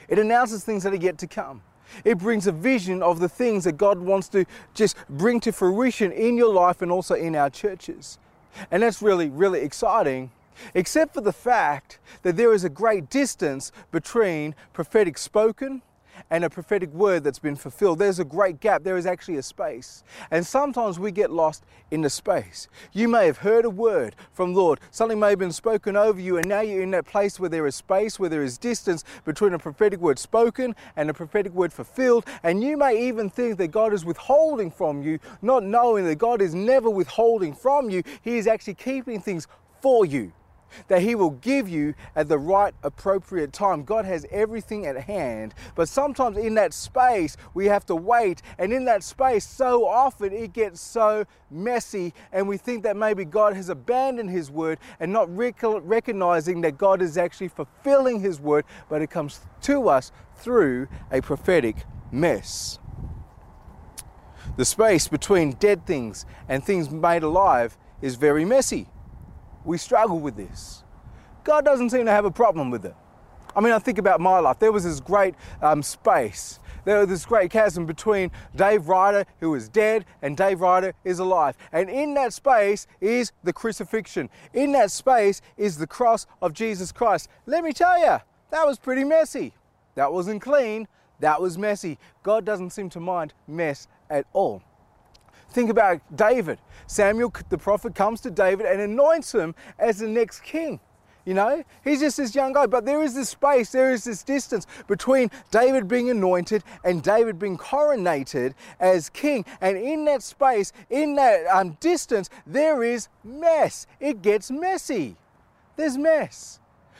It 0.07 0.19
announces 0.19 0.63
things 0.63 0.83
that 0.83 0.93
are 0.93 0.97
yet 0.97 1.17
to 1.19 1.27
come. 1.27 1.63
It 2.03 2.17
brings 2.17 2.47
a 2.47 2.51
vision 2.51 3.01
of 3.01 3.19
the 3.19 3.29
things 3.29 3.63
that 3.63 3.77
God 3.77 3.99
wants 3.99 4.27
to 4.29 4.45
just 4.73 4.95
bring 5.09 5.39
to 5.41 5.51
fruition 5.51 6.11
in 6.11 6.37
your 6.37 6.53
life 6.53 6.81
and 6.81 6.91
also 6.91 7.15
in 7.15 7.35
our 7.35 7.49
churches. 7.49 8.17
And 8.71 8.83
that's 8.83 9.01
really, 9.01 9.29
really 9.29 9.61
exciting, 9.61 10.31
except 10.73 11.13
for 11.13 11.21
the 11.21 11.33
fact 11.33 11.99
that 12.23 12.37
there 12.37 12.53
is 12.53 12.63
a 12.63 12.69
great 12.69 13.09
distance 13.09 13.71
between 13.91 14.55
prophetic 14.73 15.17
spoken 15.17 15.81
and 16.29 16.43
a 16.43 16.49
prophetic 16.49 16.91
word 16.93 17.23
that's 17.23 17.39
been 17.39 17.55
fulfilled. 17.55 17.99
There's 17.99 18.19
a 18.19 18.25
great 18.25 18.59
gap. 18.59 18.83
There 18.83 18.97
is 18.97 19.05
actually 19.05 19.37
a 19.37 19.43
space. 19.43 20.03
And 20.31 20.45
sometimes 20.45 20.99
we 20.99 21.11
get 21.11 21.31
lost 21.31 21.63
in 21.91 22.01
the 22.01 22.09
space. 22.09 22.67
You 22.93 23.07
may 23.07 23.25
have 23.25 23.37
heard 23.37 23.65
a 23.65 23.69
word 23.69 24.15
from 24.33 24.53
Lord. 24.53 24.79
Something 24.91 25.19
may 25.19 25.31
have 25.31 25.39
been 25.39 25.51
spoken 25.51 25.95
over 25.95 26.19
you, 26.19 26.37
and 26.37 26.47
now 26.47 26.61
you're 26.61 26.83
in 26.83 26.91
that 26.91 27.05
place 27.05 27.39
where 27.39 27.49
there 27.49 27.67
is 27.67 27.75
space, 27.75 28.19
where 28.19 28.29
there 28.29 28.43
is 28.43 28.57
distance 28.57 29.03
between 29.23 29.53
a 29.53 29.59
prophetic 29.59 29.99
word 29.99 30.19
spoken 30.19 30.75
and 30.95 31.09
a 31.09 31.13
prophetic 31.13 31.53
word 31.53 31.71
fulfilled. 31.71 32.25
And 32.43 32.63
you 32.63 32.77
may 32.77 33.07
even 33.07 33.29
think 33.29 33.57
that 33.57 33.67
God 33.67 33.93
is 33.93 34.05
withholding 34.05 34.71
from 34.71 35.01
you, 35.01 35.19
not 35.41 35.63
knowing 35.63 36.05
that 36.05 36.15
God 36.15 36.41
is 36.41 36.55
never 36.55 36.89
withholding 36.89 37.53
from 37.53 37.89
you. 37.89 38.03
He 38.21 38.37
is 38.37 38.47
actually 38.47 38.75
keeping 38.75 39.21
things 39.21 39.47
for 39.81 40.05
you 40.05 40.33
that 40.87 41.01
He 41.01 41.15
will 41.15 41.31
give 41.31 41.67
you 41.69 41.93
at 42.15 42.27
the 42.27 42.37
right 42.37 42.73
appropriate 42.83 43.53
time. 43.53 43.83
God 43.83 44.05
has 44.05 44.25
everything 44.31 44.85
at 44.85 44.97
hand, 44.97 45.53
but 45.75 45.89
sometimes 45.89 46.37
in 46.37 46.55
that 46.55 46.73
space 46.73 47.37
we 47.53 47.65
have 47.65 47.85
to 47.87 47.95
wait, 47.95 48.41
and 48.57 48.73
in 48.73 48.85
that 48.85 49.03
space, 49.03 49.45
so 49.45 49.87
often 49.87 50.33
it 50.33 50.53
gets 50.53 50.81
so 50.81 51.25
messy, 51.49 52.13
and 52.31 52.47
we 52.47 52.57
think 52.57 52.83
that 52.83 52.95
maybe 52.97 53.25
God 53.25 53.55
has 53.55 53.69
abandoned 53.69 54.29
His 54.29 54.51
word 54.51 54.79
and 54.99 55.11
not 55.11 55.35
rec- 55.35 55.55
recognizing 55.61 56.61
that 56.61 56.77
God 56.77 57.01
is 57.01 57.17
actually 57.17 57.49
fulfilling 57.49 58.19
His 58.19 58.39
word, 58.39 58.65
but 58.89 59.01
it 59.01 59.09
comes 59.09 59.39
to 59.63 59.89
us 59.89 60.11
through 60.37 60.87
a 61.11 61.21
prophetic 61.21 61.85
mess. 62.11 62.79
The 64.57 64.65
space 64.65 65.07
between 65.07 65.51
dead 65.51 65.85
things 65.85 66.25
and 66.47 66.63
things 66.63 66.89
made 66.89 67.23
alive 67.23 67.77
is 68.01 68.15
very 68.15 68.45
messy 68.45 68.87
we 69.65 69.77
struggle 69.77 70.19
with 70.19 70.35
this. 70.35 70.83
God 71.43 71.65
doesn't 71.65 71.89
seem 71.89 72.05
to 72.05 72.11
have 72.11 72.25
a 72.25 72.31
problem 72.31 72.71
with 72.71 72.85
it. 72.85 72.95
I 73.55 73.61
mean, 73.61 73.71
I 73.71 73.79
think 73.79 73.97
about 73.97 74.19
my 74.19 74.39
life. 74.39 74.59
There 74.59 74.71
was 74.71 74.83
this 74.83 74.99
great 74.99 75.35
um, 75.61 75.81
space. 75.81 76.59
There 76.83 76.99
was 76.99 77.07
this 77.07 77.25
great 77.25 77.51
chasm 77.51 77.85
between 77.85 78.31
Dave 78.55 78.87
Ryder, 78.89 79.25
who 79.39 79.55
is 79.55 79.69
dead, 79.69 80.05
and 80.21 80.35
Dave 80.35 80.61
Ryder 80.61 80.93
is 81.03 81.19
alive. 81.19 81.55
And 81.71 81.89
in 81.89 82.13
that 82.15 82.33
space 82.33 82.85
is 82.99 83.31
the 83.43 83.53
crucifixion. 83.53 84.29
In 84.53 84.71
that 84.73 84.91
space 84.91 85.41
is 85.57 85.77
the 85.77 85.87
cross 85.87 86.27
of 86.41 86.53
Jesus 86.53 86.91
Christ. 86.91 87.29
Let 87.45 87.63
me 87.63 87.71
tell 87.71 87.97
you, 87.97 88.17
that 88.51 88.67
was 88.67 88.77
pretty 88.77 89.03
messy. 89.03 89.53
That 89.95 90.11
wasn't 90.11 90.41
clean. 90.41 90.87
That 91.21 91.41
was 91.41 91.57
messy. 91.57 91.97
God 92.23 92.45
doesn't 92.45 92.71
seem 92.71 92.89
to 92.91 92.99
mind 92.99 93.33
mess 93.47 93.87
at 94.09 94.25
all. 94.33 94.61
Think 95.55 95.69
about 95.69 96.01
David. 96.13 96.59
Samuel, 96.85 97.33
the 97.47 97.57
prophet, 97.57 97.95
comes 97.95 98.19
to 98.19 98.29
David 98.29 98.65
and 98.65 98.81
anoints 98.81 99.33
him 99.33 99.55
as 99.79 99.99
the 99.99 100.07
next 100.07 100.43
king. 100.43 100.81
You 101.23 101.33
know, 101.33 101.63
he's 101.81 102.01
just 102.01 102.17
this 102.17 102.35
young 102.35 102.51
guy, 102.51 102.65
but 102.65 102.83
there 102.83 103.01
is 103.01 103.15
this 103.15 103.29
space, 103.29 103.71
there 103.71 103.93
is 103.93 104.03
this 104.03 104.21
distance 104.21 104.67
between 104.89 105.31
David 105.51 105.87
being 105.87 106.09
anointed 106.09 106.61
and 106.83 107.01
David 107.01 107.39
being 107.39 107.57
coronated 107.57 108.53
as 108.81 109.07
king. 109.07 109.45
And 109.61 109.77
in 109.77 110.03
that 110.05 110.23
space, 110.23 110.73
in 110.89 111.15
that 111.15 111.47
um, 111.47 111.77
distance, 111.79 112.29
there 112.45 112.83
is 112.83 113.07
mess. 113.23 113.87
It 114.01 114.21
gets 114.21 114.51
messy. 114.51 115.15
There's 115.77 115.97
mess. 115.97 116.59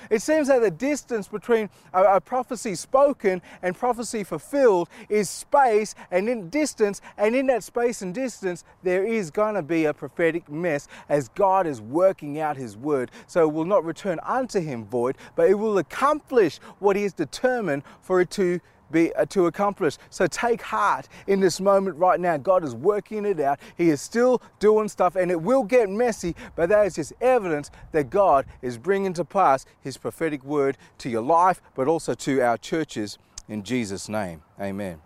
It 0.09 0.21
seems 0.21 0.47
that 0.47 0.61
the 0.61 0.71
distance 0.71 1.27
between 1.27 1.69
a, 1.93 2.15
a, 2.15 2.21
prophecy 2.21 2.75
spoken 2.75 3.41
and 3.61 3.75
prophecy 3.75 4.23
fulfilled 4.23 4.89
is 5.09 5.29
space 5.29 5.95
and 6.11 6.29
in 6.29 6.49
distance, 6.49 7.01
and 7.17 7.35
in 7.35 7.47
that 7.47 7.63
space 7.63 8.01
and 8.01 8.13
distance, 8.13 8.63
there 8.83 9.05
is 9.05 9.31
going 9.31 9.55
to 9.55 9.61
be 9.61 9.85
a 9.85 9.93
prophetic 9.93 10.49
mess 10.49 10.87
as 11.09 11.29
God 11.29 11.67
is 11.67 11.81
working 11.81 12.39
out 12.39 12.57
His 12.57 12.77
word. 12.77 13.11
So 13.27 13.43
it 13.43 13.53
will 13.53 13.65
not 13.65 13.85
return 13.85 14.19
unto 14.23 14.59
Him 14.59 14.85
void, 14.85 15.17
but 15.35 15.49
it 15.49 15.55
will 15.55 15.77
accomplish 15.77 16.59
what 16.79 16.95
He 16.95 17.03
has 17.03 17.13
determined 17.13 17.83
for 18.01 18.21
it 18.21 18.29
to 18.31 18.59
be 18.91 19.13
uh, 19.13 19.25
to 19.25 19.47
accomplish. 19.47 19.97
So 20.09 20.27
take 20.27 20.61
heart 20.61 21.07
in 21.27 21.39
this 21.39 21.59
moment 21.59 21.97
right 21.97 22.19
now. 22.19 22.37
God 22.37 22.63
is 22.63 22.75
working 22.75 23.25
it 23.25 23.39
out. 23.39 23.59
He 23.77 23.89
is 23.89 24.01
still 24.01 24.41
doing 24.59 24.87
stuff 24.87 25.15
and 25.15 25.31
it 25.31 25.41
will 25.41 25.63
get 25.63 25.89
messy, 25.89 26.35
but 26.55 26.69
that 26.69 26.85
is 26.85 26.95
just 26.95 27.13
evidence 27.21 27.71
that 27.91 28.09
God 28.09 28.45
is 28.61 28.77
bringing 28.77 29.13
to 29.13 29.25
pass 29.25 29.65
his 29.81 29.97
prophetic 29.97 30.43
word 30.43 30.77
to 30.99 31.09
your 31.09 31.21
life, 31.21 31.61
but 31.75 31.87
also 31.87 32.13
to 32.13 32.41
our 32.41 32.57
churches 32.57 33.17
in 33.47 33.63
Jesus 33.63 34.09
name. 34.09 34.41
Amen. 34.59 35.01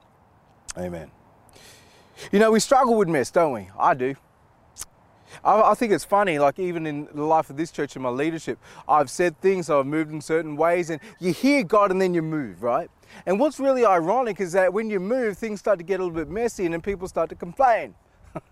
Amen. 0.77 1.11
You 2.31 2.39
know, 2.39 2.51
we 2.51 2.59
struggle 2.59 2.95
with 2.95 3.07
mess, 3.07 3.31
don't 3.31 3.53
we? 3.53 3.69
I 3.77 3.93
do. 3.93 4.15
I, 5.43 5.73
think 5.73 5.91
it's 5.91 6.05
funny, 6.05 6.39
like 6.39 6.59
even 6.59 6.85
in 6.85 7.07
the 7.13 7.23
life 7.23 7.49
of 7.49 7.57
this 7.57 7.71
church 7.71 7.95
and 7.95 8.03
my 8.03 8.09
leadership, 8.09 8.59
I've 8.87 9.09
said 9.09 9.39
things, 9.41 9.69
I've 9.69 9.85
moved 9.85 10.11
in 10.11 10.21
certain 10.21 10.55
ways, 10.55 10.89
and 10.89 10.99
you 11.19 11.33
hear 11.33 11.63
God 11.63 11.91
and 11.91 12.01
then 12.01 12.13
you 12.13 12.21
move, 12.21 12.63
right? 12.63 12.89
And 13.25 13.39
what's 13.39 13.59
really 13.59 13.85
ironic 13.85 14.39
is 14.39 14.51
that 14.53 14.73
when 14.73 14.89
you 14.89 14.99
move, 14.99 15.37
things 15.37 15.59
start 15.59 15.79
to 15.79 15.83
get 15.83 15.99
a 15.99 16.03
little 16.03 16.15
bit 16.15 16.29
messy 16.29 16.65
and 16.65 16.73
then 16.73 16.81
people 16.81 17.07
start 17.07 17.29
to 17.29 17.35
complain. 17.35 17.95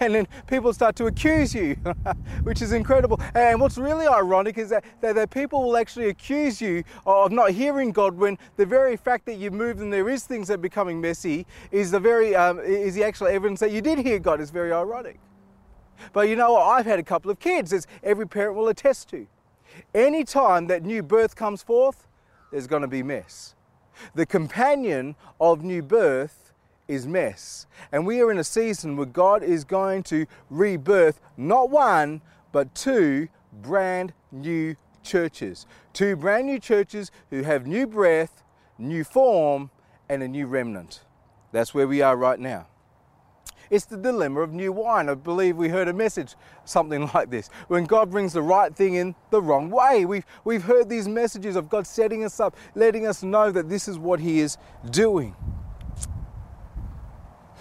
and 0.00 0.14
then 0.14 0.28
people 0.46 0.72
start 0.72 0.96
to 0.96 1.06
accuse 1.06 1.54
you, 1.54 1.74
which 2.42 2.62
is 2.62 2.72
incredible. 2.72 3.20
And 3.34 3.60
what's 3.60 3.78
really 3.78 4.06
ironic 4.06 4.58
is 4.58 4.70
that, 4.70 4.84
that, 5.00 5.14
that, 5.14 5.30
people 5.30 5.62
will 5.62 5.76
actually 5.76 6.08
accuse 6.08 6.60
you 6.60 6.82
of 7.06 7.30
not 7.30 7.50
hearing 7.50 7.92
God 7.92 8.16
when 8.16 8.38
the 8.56 8.66
very 8.66 8.96
fact 8.96 9.26
that 9.26 9.34
you 9.34 9.50
moved 9.50 9.80
and 9.80 9.92
there 9.92 10.08
is 10.08 10.24
things 10.24 10.48
that 10.48 10.54
are 10.54 10.58
becoming 10.58 11.00
messy 11.00 11.46
is 11.70 11.90
the 11.90 12.00
very 12.00 12.34
um, 12.34 12.58
is 12.60 12.94
the 12.94 13.04
actual 13.04 13.28
evidence 13.28 13.60
that 13.60 13.70
you 13.70 13.80
did 13.80 13.98
hear 13.98 14.18
God. 14.18 14.40
is 14.40 14.50
very 14.50 14.72
ironic. 14.72 15.20
But 16.12 16.28
you 16.28 16.36
know 16.36 16.52
what? 16.52 16.62
I've 16.62 16.86
had 16.86 16.98
a 16.98 17.04
couple 17.04 17.30
of 17.30 17.38
kids, 17.38 17.72
as 17.72 17.86
every 18.02 18.26
parent 18.26 18.56
will 18.56 18.68
attest 18.68 19.08
to. 19.10 19.26
Any 19.94 20.24
time 20.24 20.66
that 20.68 20.82
new 20.82 21.02
birth 21.02 21.36
comes 21.36 21.62
forth, 21.62 22.06
there's 22.50 22.66
going 22.66 22.82
to 22.82 22.88
be 22.88 23.02
mess. 23.02 23.54
The 24.14 24.26
companion 24.26 25.16
of 25.40 25.62
new 25.62 25.82
birth 25.82 26.52
is 26.86 27.06
mess. 27.06 27.66
And 27.92 28.06
we 28.06 28.20
are 28.22 28.30
in 28.30 28.38
a 28.38 28.44
season 28.44 28.96
where 28.96 29.06
God 29.06 29.42
is 29.42 29.64
going 29.64 30.02
to 30.04 30.26
rebirth 30.50 31.20
not 31.36 31.70
one, 31.70 32.22
but 32.50 32.74
two 32.74 33.28
brand 33.52 34.14
new 34.32 34.76
churches. 35.02 35.66
Two 35.92 36.16
brand 36.16 36.46
new 36.46 36.58
churches 36.58 37.10
who 37.30 37.42
have 37.42 37.66
new 37.66 37.86
breath, 37.86 38.42
new 38.78 39.04
form, 39.04 39.70
and 40.08 40.22
a 40.22 40.28
new 40.28 40.46
remnant. 40.46 41.00
That's 41.52 41.74
where 41.74 41.86
we 41.86 42.00
are 42.02 42.16
right 42.16 42.38
now. 42.38 42.66
It's 43.70 43.84
the 43.84 43.96
dilemma 43.96 44.40
of 44.40 44.52
new 44.52 44.72
wine. 44.72 45.08
I 45.08 45.14
believe 45.14 45.56
we 45.56 45.68
heard 45.68 45.88
a 45.88 45.92
message, 45.92 46.34
something 46.64 47.10
like 47.14 47.30
this. 47.30 47.50
When 47.68 47.84
God 47.84 48.10
brings 48.10 48.32
the 48.32 48.42
right 48.42 48.74
thing 48.74 48.94
in 48.94 49.14
the 49.30 49.42
wrong 49.42 49.70
way. 49.70 50.04
We've, 50.04 50.26
we've 50.44 50.62
heard 50.62 50.88
these 50.88 51.08
messages 51.08 51.56
of 51.56 51.68
God 51.68 51.86
setting 51.86 52.24
us 52.24 52.40
up, 52.40 52.56
letting 52.74 53.06
us 53.06 53.22
know 53.22 53.50
that 53.50 53.68
this 53.68 53.88
is 53.88 53.98
what 53.98 54.20
He 54.20 54.40
is 54.40 54.56
doing. 54.90 55.34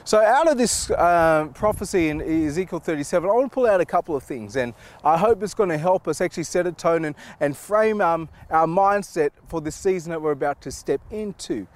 So, 0.08 0.24
out 0.24 0.50
of 0.50 0.58
this 0.58 0.90
uh, 0.90 1.50
prophecy 1.54 2.08
in 2.08 2.22
Ezekiel 2.22 2.80
37, 2.80 3.30
I 3.30 3.34
want 3.34 3.52
to 3.52 3.54
pull 3.54 3.66
out 3.66 3.82
a 3.82 3.86
couple 3.86 4.16
of 4.16 4.24
things, 4.24 4.56
and 4.56 4.74
I 5.04 5.18
hope 5.18 5.44
it's 5.44 5.54
going 5.54 5.68
to 5.68 5.78
help 5.78 6.08
us 6.08 6.22
actually 6.22 6.46
set 6.46 6.66
a 6.66 6.72
tone 6.72 7.04
and, 7.04 7.14
and 7.42 7.58
frame 7.58 8.00
um, 8.00 8.30
our 8.50 8.68
mindset 8.68 9.32
for 9.50 9.60
the 9.60 9.70
season 9.70 10.12
that 10.12 10.22
we're 10.22 10.32
about 10.32 10.62
to 10.62 10.72
step 10.72 11.02
into. 11.12 11.68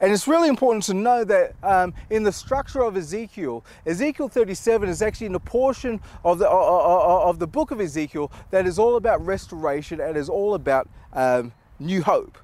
And 0.00 0.12
it's 0.12 0.26
really 0.26 0.48
important 0.48 0.84
to 0.84 0.94
know 0.94 1.24
that 1.24 1.54
um, 1.62 1.94
in 2.10 2.22
the 2.22 2.32
structure 2.32 2.82
of 2.82 2.96
Ezekiel, 2.96 3.64
Ezekiel 3.84 4.28
37 4.28 4.88
is 4.88 5.02
actually 5.02 5.26
in 5.26 5.34
a 5.34 5.40
portion 5.40 6.00
of 6.24 6.38
the, 6.38 6.48
of 6.48 7.38
the 7.38 7.46
book 7.46 7.70
of 7.70 7.80
Ezekiel 7.80 8.30
that 8.50 8.66
is 8.66 8.78
all 8.78 8.96
about 8.96 9.24
restoration 9.24 10.00
and 10.00 10.16
is 10.16 10.28
all 10.28 10.54
about 10.54 10.88
um, 11.12 11.52
new 11.78 12.02
hope. 12.02 12.38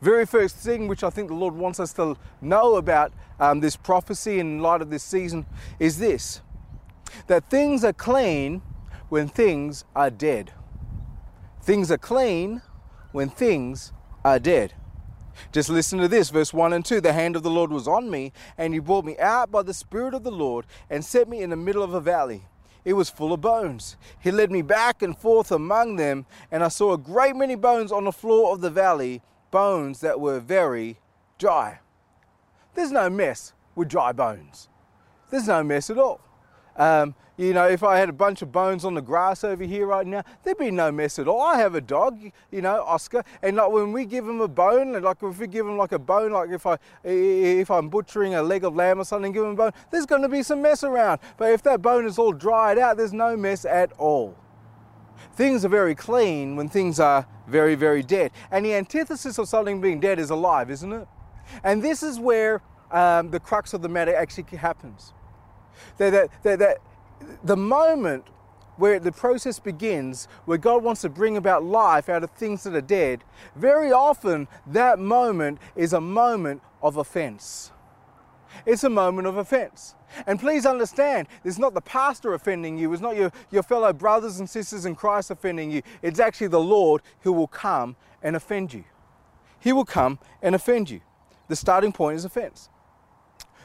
Very 0.00 0.26
first 0.26 0.56
thing 0.56 0.88
which 0.88 1.02
I 1.04 1.10
think 1.10 1.28
the 1.28 1.34
Lord 1.34 1.54
wants 1.54 1.80
us 1.80 1.92
to 1.94 2.16
know 2.40 2.76
about 2.76 3.12
um, 3.38 3.60
this 3.60 3.76
prophecy 3.76 4.38
in 4.38 4.60
light 4.60 4.80
of 4.80 4.90
this 4.90 5.02
season 5.02 5.46
is 5.78 5.98
this 5.98 6.40
that 7.26 7.48
things 7.48 7.84
are 7.84 7.92
clean 7.92 8.60
when 9.08 9.28
things 9.28 9.84
are 9.94 10.10
dead. 10.10 10.52
Things 11.62 11.90
are 11.92 11.98
clean 11.98 12.60
when 13.12 13.28
things 13.28 13.92
are 14.24 14.40
dead. 14.40 14.74
Just 15.52 15.68
listen 15.68 15.98
to 15.98 16.08
this, 16.08 16.30
verse 16.30 16.52
1 16.52 16.72
and 16.72 16.84
2. 16.84 17.00
The 17.00 17.12
hand 17.12 17.36
of 17.36 17.42
the 17.42 17.50
Lord 17.50 17.70
was 17.70 17.88
on 17.88 18.10
me, 18.10 18.32
and 18.58 18.74
he 18.74 18.80
brought 18.80 19.04
me 19.04 19.18
out 19.18 19.50
by 19.50 19.62
the 19.62 19.74
Spirit 19.74 20.14
of 20.14 20.24
the 20.24 20.30
Lord 20.30 20.66
and 20.90 21.04
set 21.04 21.28
me 21.28 21.42
in 21.42 21.50
the 21.50 21.56
middle 21.56 21.82
of 21.82 21.94
a 21.94 22.00
valley. 22.00 22.44
It 22.84 22.92
was 22.94 23.08
full 23.08 23.32
of 23.32 23.40
bones. 23.40 23.96
He 24.20 24.30
led 24.30 24.50
me 24.50 24.62
back 24.62 25.02
and 25.02 25.16
forth 25.16 25.50
among 25.50 25.96
them, 25.96 26.26
and 26.50 26.62
I 26.62 26.68
saw 26.68 26.92
a 26.92 26.98
great 26.98 27.34
many 27.34 27.54
bones 27.54 27.90
on 27.90 28.04
the 28.04 28.12
floor 28.12 28.52
of 28.52 28.60
the 28.60 28.70
valley, 28.70 29.22
bones 29.50 30.00
that 30.00 30.20
were 30.20 30.40
very 30.40 30.98
dry. 31.38 31.80
There's 32.74 32.92
no 32.92 33.08
mess 33.08 33.52
with 33.74 33.88
dry 33.88 34.12
bones. 34.12 34.68
There's 35.30 35.48
no 35.48 35.64
mess 35.64 35.88
at 35.88 35.98
all. 35.98 36.20
Um, 36.76 37.14
you 37.36 37.52
know, 37.52 37.66
if 37.66 37.82
I 37.82 37.98
had 37.98 38.08
a 38.08 38.12
bunch 38.12 38.42
of 38.42 38.52
bones 38.52 38.84
on 38.84 38.94
the 38.94 39.02
grass 39.02 39.42
over 39.42 39.64
here 39.64 39.86
right 39.86 40.06
now, 40.06 40.22
there'd 40.44 40.56
be 40.56 40.70
no 40.70 40.92
mess 40.92 41.18
at 41.18 41.26
all. 41.26 41.42
I 41.42 41.58
have 41.58 41.74
a 41.74 41.80
dog, 41.80 42.20
you 42.52 42.62
know, 42.62 42.82
Oscar, 42.82 43.24
and 43.42 43.56
like 43.56 43.70
when 43.70 43.90
we 43.90 44.04
give 44.04 44.28
him 44.28 44.40
a 44.40 44.46
bone, 44.46 45.00
like 45.02 45.16
if 45.20 45.38
we 45.40 45.48
give 45.48 45.66
him 45.66 45.76
like 45.76 45.90
a 45.90 45.98
bone, 45.98 46.32
like 46.32 46.50
if 46.50 46.64
I 46.64 46.78
if 47.02 47.70
I'm 47.70 47.88
butchering 47.88 48.36
a 48.36 48.42
leg 48.42 48.62
of 48.62 48.76
lamb 48.76 49.00
or 49.00 49.04
something, 49.04 49.32
give 49.32 49.42
him 49.42 49.50
a 49.50 49.56
bone, 49.56 49.72
there's 49.90 50.06
going 50.06 50.22
to 50.22 50.28
be 50.28 50.44
some 50.44 50.62
mess 50.62 50.84
around. 50.84 51.20
But 51.36 51.50
if 51.50 51.62
that 51.64 51.82
bone 51.82 52.06
is 52.06 52.18
all 52.18 52.32
dried 52.32 52.78
out, 52.78 52.96
there's 52.96 53.12
no 53.12 53.36
mess 53.36 53.64
at 53.64 53.92
all. 53.98 54.36
Things 55.34 55.64
are 55.64 55.68
very 55.68 55.96
clean 55.96 56.54
when 56.54 56.68
things 56.68 57.00
are 57.00 57.26
very, 57.48 57.74
very 57.74 58.04
dead. 58.04 58.30
And 58.52 58.64
the 58.64 58.74
antithesis 58.74 59.38
of 59.38 59.48
something 59.48 59.80
being 59.80 59.98
dead 59.98 60.20
is 60.20 60.30
alive, 60.30 60.70
isn't 60.70 60.92
it? 60.92 61.08
And 61.64 61.82
this 61.82 62.04
is 62.04 62.20
where 62.20 62.62
um, 62.92 63.30
the 63.30 63.40
crux 63.40 63.74
of 63.74 63.82
the 63.82 63.88
matter 63.88 64.14
actually 64.14 64.56
happens. 64.56 65.12
That, 65.98 66.10
that, 66.10 66.30
that, 66.42 66.58
that 66.58 66.78
the 67.42 67.56
moment 67.56 68.26
where 68.76 68.98
the 68.98 69.12
process 69.12 69.58
begins, 69.58 70.26
where 70.46 70.58
God 70.58 70.82
wants 70.82 71.02
to 71.02 71.08
bring 71.08 71.36
about 71.36 71.64
life 71.64 72.08
out 72.08 72.24
of 72.24 72.30
things 72.30 72.64
that 72.64 72.74
are 72.74 72.80
dead, 72.80 73.22
very 73.54 73.92
often 73.92 74.48
that 74.66 74.98
moment 74.98 75.58
is 75.76 75.92
a 75.92 76.00
moment 76.00 76.60
of 76.82 76.96
offense. 76.96 77.70
It's 78.66 78.84
a 78.84 78.90
moment 78.90 79.26
of 79.26 79.36
offense. 79.36 79.94
And 80.26 80.38
please 80.38 80.64
understand, 80.64 81.28
it's 81.44 81.58
not 81.58 81.74
the 81.74 81.80
pastor 81.80 82.34
offending 82.34 82.78
you, 82.78 82.92
it's 82.92 83.02
not 83.02 83.16
your, 83.16 83.32
your 83.50 83.62
fellow 83.62 83.92
brothers 83.92 84.38
and 84.38 84.48
sisters 84.48 84.86
in 84.86 84.94
Christ 84.94 85.30
offending 85.30 85.70
you. 85.70 85.82
It's 86.02 86.20
actually 86.20 86.48
the 86.48 86.60
Lord 86.60 87.02
who 87.20 87.32
will 87.32 87.48
come 87.48 87.96
and 88.22 88.36
offend 88.36 88.72
you. 88.72 88.84
He 89.58 89.72
will 89.72 89.84
come 89.84 90.18
and 90.42 90.54
offend 90.54 90.90
you. 90.90 91.00
The 91.48 91.56
starting 91.56 91.92
point 91.92 92.16
is 92.16 92.24
offense. 92.24 92.68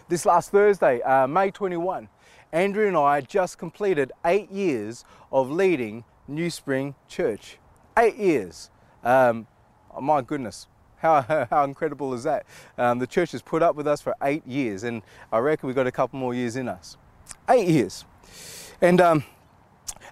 This 0.09 0.25
last 0.25 0.49
Thursday, 0.49 1.03
uh, 1.03 1.27
May 1.27 1.51
21, 1.51 2.09
Andrew 2.51 2.87
and 2.87 2.97
I 2.97 3.21
just 3.21 3.59
completed 3.59 4.11
eight 4.25 4.49
years 4.49 5.05
of 5.31 5.51
leading 5.51 6.03
New 6.27 6.49
Spring 6.49 6.95
Church. 7.07 7.59
Eight 7.95 8.15
years. 8.15 8.71
Um, 9.03 9.45
oh 9.93 10.01
my 10.01 10.21
goodness, 10.21 10.65
how, 10.97 11.21
how 11.51 11.63
incredible 11.63 12.15
is 12.15 12.23
that? 12.23 12.47
Um, 12.75 12.97
the 12.97 13.05
church 13.05 13.33
has 13.33 13.43
put 13.43 13.61
up 13.61 13.75
with 13.75 13.85
us 13.85 14.01
for 14.01 14.15
eight 14.23 14.43
years, 14.47 14.81
and 14.81 15.03
I 15.31 15.37
reckon 15.37 15.67
we've 15.67 15.75
got 15.75 15.85
a 15.85 15.91
couple 15.91 16.17
more 16.17 16.33
years 16.33 16.55
in 16.55 16.67
us. 16.67 16.97
Eight 17.47 17.67
years. 17.67 18.03
And 18.81 18.99
um, 18.99 19.23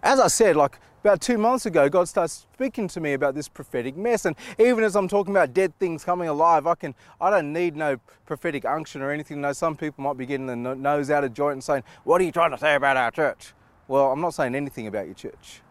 as 0.03 0.19
I 0.19 0.27
said, 0.27 0.55
like 0.55 0.79
about 1.07 1.21
two 1.21 1.37
months 1.37 1.65
ago, 1.65 1.87
God 1.87 2.09
starts 2.09 2.45
speaking 2.53 2.89
to 2.89 2.99
me 2.99 3.13
about 3.13 3.33
this 3.33 3.47
prophetic 3.47 3.95
mess. 3.95 4.25
And 4.25 4.35
even 4.59 4.83
as 4.83 4.95
I'm 4.95 5.07
talking 5.07 5.33
about 5.33 5.53
dead 5.53 5.73
things 5.79 6.03
coming 6.03 6.27
alive, 6.27 6.67
I 6.67 6.75
can 6.75 6.93
I 7.21 7.29
don't 7.29 7.53
need 7.53 7.77
no 7.77 7.97
prophetic 8.25 8.65
unction 8.65 9.01
or 9.01 9.11
anything. 9.11 9.39
No, 9.39 9.53
some 9.53 9.77
people 9.77 10.03
might 10.03 10.17
be 10.17 10.25
getting 10.25 10.47
the 10.47 10.55
nose 10.55 11.09
out 11.09 11.23
of 11.23 11.33
joint 11.33 11.53
and 11.53 11.63
saying, 11.63 11.83
"What 12.03 12.19
are 12.19 12.25
you 12.25 12.31
trying 12.31 12.51
to 12.51 12.57
say 12.57 12.75
about 12.75 12.97
our 12.97 13.11
church?" 13.11 13.53
Well, 13.87 14.11
I'm 14.11 14.19
not 14.19 14.33
saying 14.33 14.53
anything 14.53 14.85
about 14.87 15.05
your 15.05 15.15
church. 15.15 15.61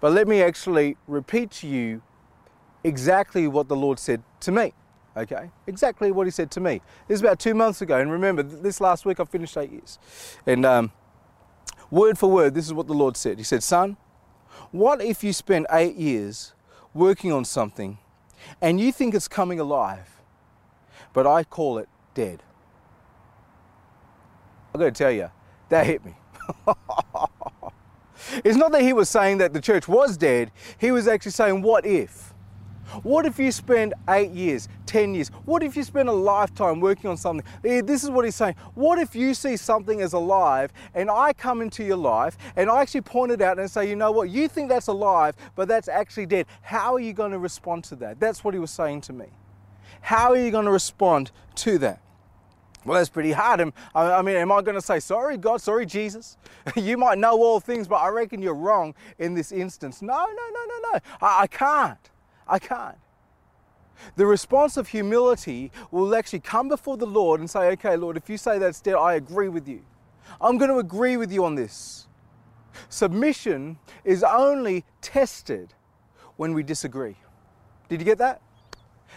But 0.00 0.12
let 0.12 0.26
me 0.26 0.42
actually 0.42 0.96
repeat 1.06 1.52
to 1.52 1.68
you 1.68 2.02
exactly 2.82 3.46
what 3.46 3.68
the 3.68 3.76
Lord 3.76 4.00
said 4.00 4.22
to 4.40 4.50
me. 4.50 4.72
Okay, 5.16 5.50
exactly 5.68 6.10
what 6.10 6.26
He 6.26 6.32
said 6.32 6.50
to 6.52 6.60
me. 6.60 6.82
This 7.06 7.16
is 7.16 7.20
about 7.20 7.38
two 7.38 7.54
months 7.54 7.80
ago, 7.82 7.98
and 7.98 8.10
remember, 8.10 8.42
this 8.42 8.80
last 8.80 9.06
week 9.06 9.20
I 9.20 9.24
finished 9.24 9.56
eight 9.56 9.70
years, 9.70 10.00
and. 10.44 10.66
Um, 10.66 10.92
Word 11.90 12.18
for 12.18 12.30
word, 12.30 12.54
this 12.54 12.66
is 12.66 12.72
what 12.72 12.86
the 12.86 12.94
Lord 12.94 13.16
said. 13.16 13.38
He 13.38 13.44
said, 13.44 13.62
Son, 13.62 13.96
what 14.70 15.00
if 15.00 15.22
you 15.22 15.32
spend 15.32 15.66
eight 15.70 15.96
years 15.96 16.52
working 16.94 17.32
on 17.32 17.44
something 17.44 17.98
and 18.60 18.80
you 18.80 18.92
think 18.92 19.14
it's 19.14 19.28
coming 19.28 19.60
alive, 19.60 20.20
but 21.12 21.26
I 21.26 21.44
call 21.44 21.78
it 21.78 21.88
dead? 22.14 22.42
I've 24.74 24.80
got 24.80 24.86
to 24.86 24.90
tell 24.92 25.12
you, 25.12 25.30
that 25.68 25.86
hit 25.86 26.04
me. 26.04 26.14
it's 28.44 28.56
not 28.56 28.72
that 28.72 28.82
he 28.82 28.92
was 28.92 29.08
saying 29.08 29.38
that 29.38 29.52
the 29.52 29.60
church 29.60 29.88
was 29.88 30.16
dead, 30.16 30.50
he 30.78 30.90
was 30.90 31.08
actually 31.08 31.32
saying, 31.32 31.62
What 31.62 31.86
if? 31.86 32.34
What 33.02 33.26
if 33.26 33.38
you 33.38 33.50
spend 33.52 33.94
eight 34.08 34.30
years, 34.30 34.68
10 34.86 35.14
years? 35.14 35.28
What 35.44 35.62
if 35.62 35.76
you 35.76 35.82
spend 35.82 36.08
a 36.08 36.12
lifetime 36.12 36.80
working 36.80 37.10
on 37.10 37.16
something? 37.16 37.46
Eh, 37.64 37.82
this 37.82 38.04
is 38.04 38.10
what 38.10 38.24
he's 38.24 38.36
saying. 38.36 38.54
What 38.74 38.98
if 38.98 39.14
you 39.14 39.34
see 39.34 39.56
something 39.56 40.00
as 40.00 40.12
alive 40.12 40.72
and 40.94 41.10
I 41.10 41.32
come 41.32 41.60
into 41.60 41.84
your 41.84 41.96
life 41.96 42.36
and 42.56 42.70
I 42.70 42.82
actually 42.82 43.02
point 43.02 43.32
it 43.32 43.40
out 43.40 43.58
and 43.58 43.70
say, 43.70 43.88
you 43.88 43.96
know 43.96 44.10
what, 44.10 44.30
you 44.30 44.48
think 44.48 44.68
that's 44.68 44.86
alive, 44.86 45.34
but 45.54 45.68
that's 45.68 45.88
actually 45.88 46.26
dead. 46.26 46.46
How 46.62 46.94
are 46.94 47.00
you 47.00 47.12
going 47.12 47.32
to 47.32 47.38
respond 47.38 47.84
to 47.84 47.96
that? 47.96 48.20
That's 48.20 48.44
what 48.44 48.54
he 48.54 48.60
was 48.60 48.70
saying 48.70 49.02
to 49.02 49.12
me. 49.12 49.26
How 50.00 50.30
are 50.30 50.36
you 50.36 50.50
going 50.50 50.66
to 50.66 50.70
respond 50.70 51.32
to 51.56 51.78
that? 51.78 52.00
Well, 52.84 52.96
that's 52.96 53.08
pretty 53.08 53.32
hard. 53.32 53.72
I 53.96 54.22
mean, 54.22 54.36
am 54.36 54.52
I 54.52 54.62
going 54.62 54.76
to 54.76 54.80
say, 54.80 55.00
sorry, 55.00 55.36
God, 55.36 55.60
sorry, 55.60 55.86
Jesus? 55.86 56.36
you 56.76 56.96
might 56.96 57.18
know 57.18 57.32
all 57.32 57.58
things, 57.58 57.88
but 57.88 57.96
I 57.96 58.08
reckon 58.08 58.40
you're 58.40 58.54
wrong 58.54 58.94
in 59.18 59.34
this 59.34 59.50
instance. 59.50 60.02
No, 60.02 60.14
no, 60.14 60.24
no, 60.24 60.64
no, 60.68 60.90
no. 60.92 61.00
I, 61.20 61.42
I 61.42 61.46
can't. 61.48 61.98
I 62.46 62.58
can't. 62.58 62.96
The 64.16 64.26
response 64.26 64.76
of 64.76 64.88
humility 64.88 65.70
will 65.90 66.14
actually 66.14 66.40
come 66.40 66.68
before 66.68 66.96
the 66.96 67.06
Lord 67.06 67.40
and 67.40 67.48
say, 67.48 67.70
okay, 67.72 67.96
Lord, 67.96 68.16
if 68.16 68.28
you 68.28 68.36
say 68.36 68.58
that's 68.58 68.80
dead, 68.80 68.94
I 68.94 69.14
agree 69.14 69.48
with 69.48 69.66
you. 69.66 69.82
I'm 70.40 70.58
going 70.58 70.70
to 70.70 70.78
agree 70.78 71.16
with 71.16 71.32
you 71.32 71.44
on 71.44 71.54
this. 71.54 72.06
Submission 72.88 73.78
is 74.04 74.22
only 74.22 74.84
tested 75.00 75.72
when 76.36 76.52
we 76.52 76.62
disagree. 76.62 77.16
Did 77.88 78.00
you 78.00 78.04
get 78.04 78.18
that? 78.18 78.42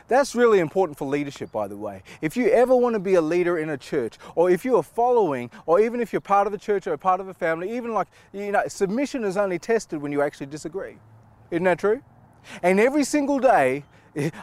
That's 0.07 0.33
really 0.33 0.59
important 0.59 0.97
for 0.97 1.07
leadership, 1.07 1.51
by 1.51 1.67
the 1.67 1.77
way. 1.77 2.03
If 2.21 2.37
you 2.37 2.49
ever 2.49 2.75
want 2.75 2.93
to 2.93 2.99
be 2.99 3.15
a 3.15 3.21
leader 3.21 3.59
in 3.59 3.69
a 3.69 3.77
church, 3.77 4.17
or 4.35 4.49
if 4.49 4.65
you 4.65 4.75
are 4.77 4.83
following, 4.83 5.51
or 5.65 5.79
even 5.79 5.99
if 5.99 6.13
you're 6.13 6.21
part 6.21 6.47
of 6.47 6.53
a 6.53 6.57
church 6.57 6.87
or 6.87 6.97
part 6.97 7.19
of 7.19 7.27
a 7.27 7.33
family, 7.33 7.75
even 7.75 7.93
like, 7.93 8.07
you 8.33 8.51
know, 8.51 8.63
submission 8.67 9.23
is 9.23 9.37
only 9.37 9.59
tested 9.59 10.01
when 10.01 10.11
you 10.11 10.21
actually 10.21 10.47
disagree. 10.47 10.95
Isn't 11.51 11.65
that 11.65 11.79
true? 11.79 12.01
And 12.63 12.79
every 12.79 13.03
single 13.03 13.39
day, 13.39 13.83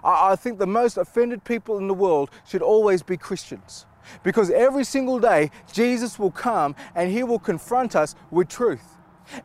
I 0.04 0.36
think 0.36 0.58
the 0.58 0.66
most 0.66 0.96
offended 0.96 1.44
people 1.44 1.78
in 1.78 1.88
the 1.88 1.94
world 1.94 2.30
should 2.46 2.62
always 2.62 3.02
be 3.02 3.16
Christians. 3.16 3.86
Because 4.22 4.50
every 4.50 4.84
single 4.84 5.18
day, 5.18 5.50
Jesus 5.72 6.18
will 6.18 6.30
come 6.30 6.76
and 6.94 7.10
he 7.10 7.22
will 7.22 7.40
confront 7.40 7.96
us 7.96 8.14
with 8.30 8.48
truth. 8.48 8.96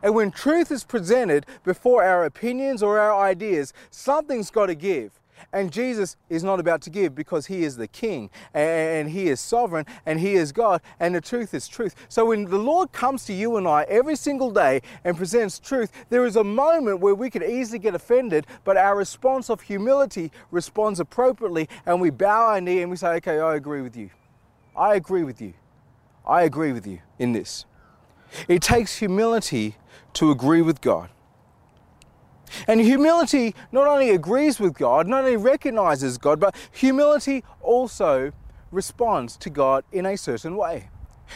And 0.02 0.14
when 0.14 0.30
truth 0.30 0.70
is 0.70 0.84
presented 0.84 1.46
before 1.64 2.04
our 2.04 2.24
opinions 2.24 2.82
or 2.82 3.00
our 3.00 3.20
ideas, 3.26 3.72
something's 3.90 4.50
got 4.50 4.66
to 4.66 4.76
give. 4.76 5.18
And 5.52 5.72
Jesus 5.72 6.16
is 6.28 6.44
not 6.44 6.60
about 6.60 6.82
to 6.82 6.90
give 6.90 7.14
because 7.14 7.46
he 7.46 7.64
is 7.64 7.76
the 7.76 7.88
king 7.88 8.30
and 8.54 9.10
he 9.10 9.28
is 9.28 9.40
sovereign 9.40 9.86
and 10.06 10.20
he 10.20 10.34
is 10.34 10.52
God 10.52 10.80
and 11.00 11.14
the 11.14 11.20
truth 11.20 11.54
is 11.54 11.68
truth. 11.68 11.94
So 12.08 12.26
when 12.26 12.44
the 12.44 12.58
Lord 12.58 12.92
comes 12.92 13.24
to 13.26 13.32
you 13.32 13.56
and 13.56 13.66
I 13.66 13.84
every 13.84 14.16
single 14.16 14.50
day 14.50 14.82
and 15.04 15.16
presents 15.16 15.58
truth, 15.58 15.90
there 16.10 16.26
is 16.26 16.36
a 16.36 16.44
moment 16.44 17.00
where 17.00 17.14
we 17.14 17.30
could 17.30 17.42
easily 17.42 17.78
get 17.78 17.94
offended, 17.94 18.46
but 18.64 18.76
our 18.76 18.96
response 18.96 19.50
of 19.50 19.62
humility 19.62 20.30
responds 20.50 21.00
appropriately 21.00 21.68
and 21.86 22.00
we 22.00 22.10
bow 22.10 22.48
our 22.48 22.60
knee 22.60 22.82
and 22.82 22.90
we 22.90 22.96
say, 22.96 23.14
okay, 23.16 23.38
I 23.40 23.56
agree 23.56 23.82
with 23.82 23.96
you. 23.96 24.10
I 24.76 24.94
agree 24.94 25.24
with 25.24 25.40
you. 25.40 25.54
I 26.26 26.42
agree 26.42 26.72
with 26.72 26.86
you 26.86 27.00
in 27.18 27.32
this. 27.32 27.64
It 28.48 28.62
takes 28.62 28.96
humility 28.96 29.76
to 30.14 30.30
agree 30.30 30.62
with 30.62 30.80
God. 30.80 31.10
And 32.66 32.80
humility 32.80 33.54
not 33.70 33.86
only 33.86 34.10
agrees 34.10 34.60
with 34.60 34.74
God, 34.74 35.06
not 35.06 35.24
only 35.24 35.36
recognizes 35.36 36.18
God, 36.18 36.40
but 36.40 36.54
humility 36.70 37.44
also 37.60 38.32
responds 38.70 39.36
to 39.38 39.50
God 39.50 39.84
in 39.92 40.06
a 40.06 40.16
certain 40.16 40.56
way. 40.56 40.88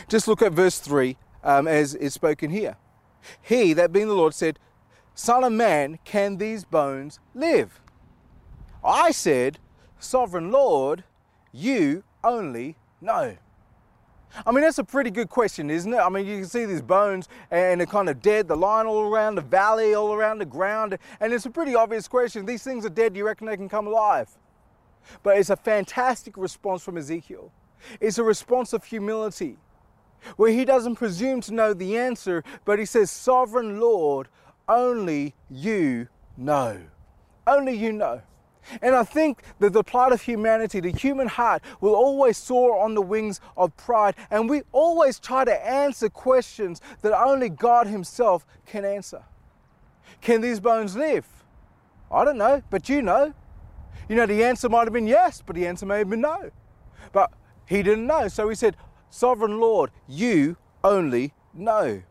Just 0.09 0.29
look 0.29 0.42
at 0.42 0.52
verse 0.52 0.79
3 0.79 1.16
um, 1.44 1.68
as 1.68 1.94
is 1.94 2.14
spoken 2.14 2.50
here. 2.50 2.76
He, 3.40 3.72
that 3.72 3.92
being 3.92 4.09
the 4.09 4.14
Lord, 4.14 4.35
said, 4.35 4.59
Son 5.14 5.44
of 5.44 5.52
man, 5.52 5.98
can 6.05 6.37
these 6.37 6.64
bones 6.64 7.18
live? 7.35 7.81
I 8.85 9.11
said, 9.11 9.59
Sovereign 9.98 10.50
Lord, 10.50 11.05
you 11.52 12.05
only 12.22 12.76
know. 13.00 13.37
I 14.44 14.53
mean, 14.53 14.62
that's 14.62 14.79
a 14.79 14.85
pretty 14.85 15.11
good 15.11 15.29
question, 15.29 15.70
isn't 15.70 15.92
it? 15.92 15.99
I 15.99 16.09
mean, 16.09 16.27
you 16.27 16.40
can 16.40 16.49
see 16.49 16.66
these 16.66 16.83
bones 16.83 17.29
and 17.51 17.81
they're 17.81 17.87
kind 17.87 18.09
of 18.09 18.20
dead, 18.20 18.49
the 18.49 18.57
line 18.57 18.87
all 18.87 19.03
around 19.03 19.37
the 19.37 19.42
valley, 19.42 19.94
all 19.94 20.12
around 20.12 20.38
the 20.38 20.46
ground, 20.46 20.99
and 21.20 21.33
it's 21.33 21.46
a 21.46 21.51
pretty 21.51 21.75
obvious 21.75 22.09
question. 22.09 22.44
These 22.44 22.62
things 22.62 22.85
are 22.85 22.90
dead, 22.90 23.14
do 23.14 23.18
you 23.18 23.27
reckon 23.27 23.46
they 23.46 23.57
can 23.57 23.68
come 23.68 23.87
alive? 23.87 24.29
But 25.22 25.38
it's 25.38 25.51
a 25.51 25.57
fantastic 25.57 26.37
response 26.37 26.83
from 26.83 26.99
Ezekiel. 26.99 27.53
It's 28.01 28.18
a 28.18 28.25
response 28.25 28.72
of 28.72 28.85
humility 28.85 29.57
where 30.37 30.51
he 30.51 30.64
doesn't 30.64 30.96
presume 30.96 31.40
to 31.42 31.55
know 31.55 31.72
the 31.72 31.96
answer, 31.96 32.42
but 32.64 32.79
he 32.79 32.85
says, 32.85 33.11
Sovereign 33.11 33.79
Lord, 33.79 34.29
only 34.68 35.35
you 35.49 36.09
know. 36.37 36.81
Only 37.46 37.77
you 37.77 37.92
know. 37.92 38.22
And 38.83 38.94
I 38.94 39.05
think 39.05 39.42
that 39.59 39.72
the 39.72 39.85
plight 39.85 40.12
of 40.12 40.22
humanity, 40.22 40.81
the 40.81 40.90
human 40.90 41.29
heart, 41.29 41.62
will 41.81 41.94
always 41.94 42.37
soar 42.37 42.79
on 42.79 42.94
the 42.94 43.02
wings 43.02 43.40
of 43.57 43.76
pride. 43.76 44.14
And 44.31 44.48
we 44.48 44.62
always 44.72 45.18
try 45.18 45.44
to 45.44 45.66
answer 45.66 46.09
questions 46.09 46.81
that 47.02 47.18
only 47.18 47.48
God 47.48 47.87
Himself 47.87 48.46
can 48.66 48.85
answer. 48.85 49.24
Can 50.20 50.40
these 50.40 50.61
bones 50.61 50.96
live? 50.96 51.26
I 52.11 52.24
don't 52.24 52.38
know, 52.38 52.62
but 52.70 52.88
you 52.88 53.02
know. 53.02 53.35
You 54.09 54.16
know, 54.16 54.26
the 54.26 54.44
answer 54.44 54.68
might 54.68 54.85
have 54.85 54.92
been 54.92 55.07
yes, 55.07 55.42
but 55.44 55.57
the 55.57 55.66
answer 55.66 55.87
may 55.87 55.98
have 55.98 56.11
been 56.11 56.20
no. 56.20 56.50
But 57.12 57.33
He 57.66 57.83
didn't 57.83 58.07
know. 58.07 58.29
So 58.29 58.48
He 58.48 58.55
said, 58.55 58.76
Sovereign 59.11 59.59
Lord, 59.59 59.90
you 60.09 60.57
only 60.85 61.33
know. 61.55 62.02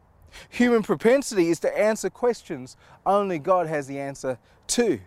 Human 0.50 0.84
propensity 0.84 1.50
is 1.50 1.60
to 1.62 1.80
answer 1.80 2.10
questions 2.10 2.76
only 3.06 3.40
God 3.40 3.68
has 3.68 3.88
the 3.88 4.00
answer 4.00 4.38
to. 4.68 5.00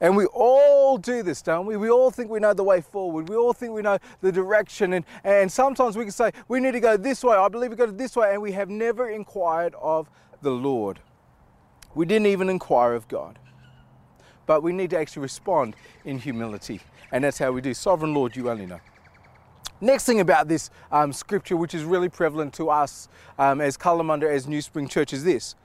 And 0.00 0.16
we 0.16 0.26
all 0.26 0.98
do 0.98 1.22
this, 1.22 1.42
don't 1.42 1.66
we? 1.66 1.76
We 1.76 1.90
all 1.90 2.10
think 2.10 2.30
we 2.30 2.40
know 2.40 2.54
the 2.54 2.64
way 2.64 2.80
forward. 2.80 3.28
We 3.28 3.36
all 3.36 3.52
think 3.52 3.72
we 3.72 3.82
know 3.82 3.98
the 4.20 4.32
direction. 4.32 4.92
And, 4.94 5.04
and 5.24 5.50
sometimes 5.50 5.96
we 5.96 6.04
can 6.04 6.12
say, 6.12 6.32
we 6.48 6.60
need 6.60 6.72
to 6.72 6.80
go 6.80 6.96
this 6.96 7.22
way. 7.24 7.36
I 7.36 7.48
believe 7.48 7.70
we 7.70 7.76
go 7.76 7.86
to 7.86 7.92
this 7.92 8.16
way. 8.16 8.32
And 8.32 8.42
we 8.42 8.52
have 8.52 8.70
never 8.70 9.08
inquired 9.08 9.74
of 9.80 10.08
the 10.40 10.50
Lord. 10.50 11.00
We 11.94 12.06
didn't 12.06 12.26
even 12.26 12.48
inquire 12.48 12.94
of 12.94 13.08
God. 13.08 13.38
But 14.46 14.62
we 14.62 14.72
need 14.72 14.90
to 14.90 14.98
actually 14.98 15.22
respond 15.22 15.76
in 16.04 16.18
humility. 16.18 16.80
And 17.12 17.24
that's 17.24 17.38
how 17.38 17.52
we 17.52 17.60
do. 17.60 17.74
Sovereign 17.74 18.14
Lord, 18.14 18.34
you 18.34 18.50
only 18.50 18.66
know. 18.66 18.80
Next 19.80 20.04
thing 20.04 20.20
about 20.20 20.46
this 20.46 20.70
um, 20.92 21.12
scripture, 21.12 21.56
which 21.56 21.74
is 21.74 21.82
really 21.82 22.08
prevalent 22.08 22.54
to 22.54 22.70
us 22.70 23.08
um, 23.38 23.60
as 23.60 23.76
Kalamunda, 23.76 24.30
as 24.30 24.46
New 24.46 24.62
Spring 24.62 24.86
Church, 24.86 25.12
is 25.12 25.24
this. 25.24 25.56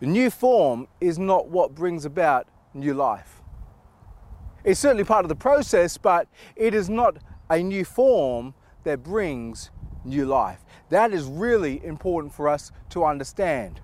New 0.00 0.30
form 0.30 0.88
is 1.00 1.18
not 1.18 1.48
what 1.48 1.74
brings 1.74 2.04
about 2.04 2.46
new 2.76 2.94
life. 2.94 3.42
It's 4.64 4.80
certainly 4.80 5.04
part 5.04 5.24
of 5.24 5.28
the 5.28 5.36
process, 5.36 5.96
but 5.96 6.28
it 6.56 6.74
is 6.74 6.88
not 6.90 7.18
a 7.48 7.62
new 7.62 7.84
form 7.84 8.54
that 8.84 9.02
brings 9.02 9.70
new 10.04 10.26
life. 10.26 10.64
That 10.90 11.12
is 11.12 11.24
really 11.24 11.84
important 11.84 12.32
for 12.34 12.48
us 12.48 12.72
to 12.90 13.04
understand. 13.04 13.80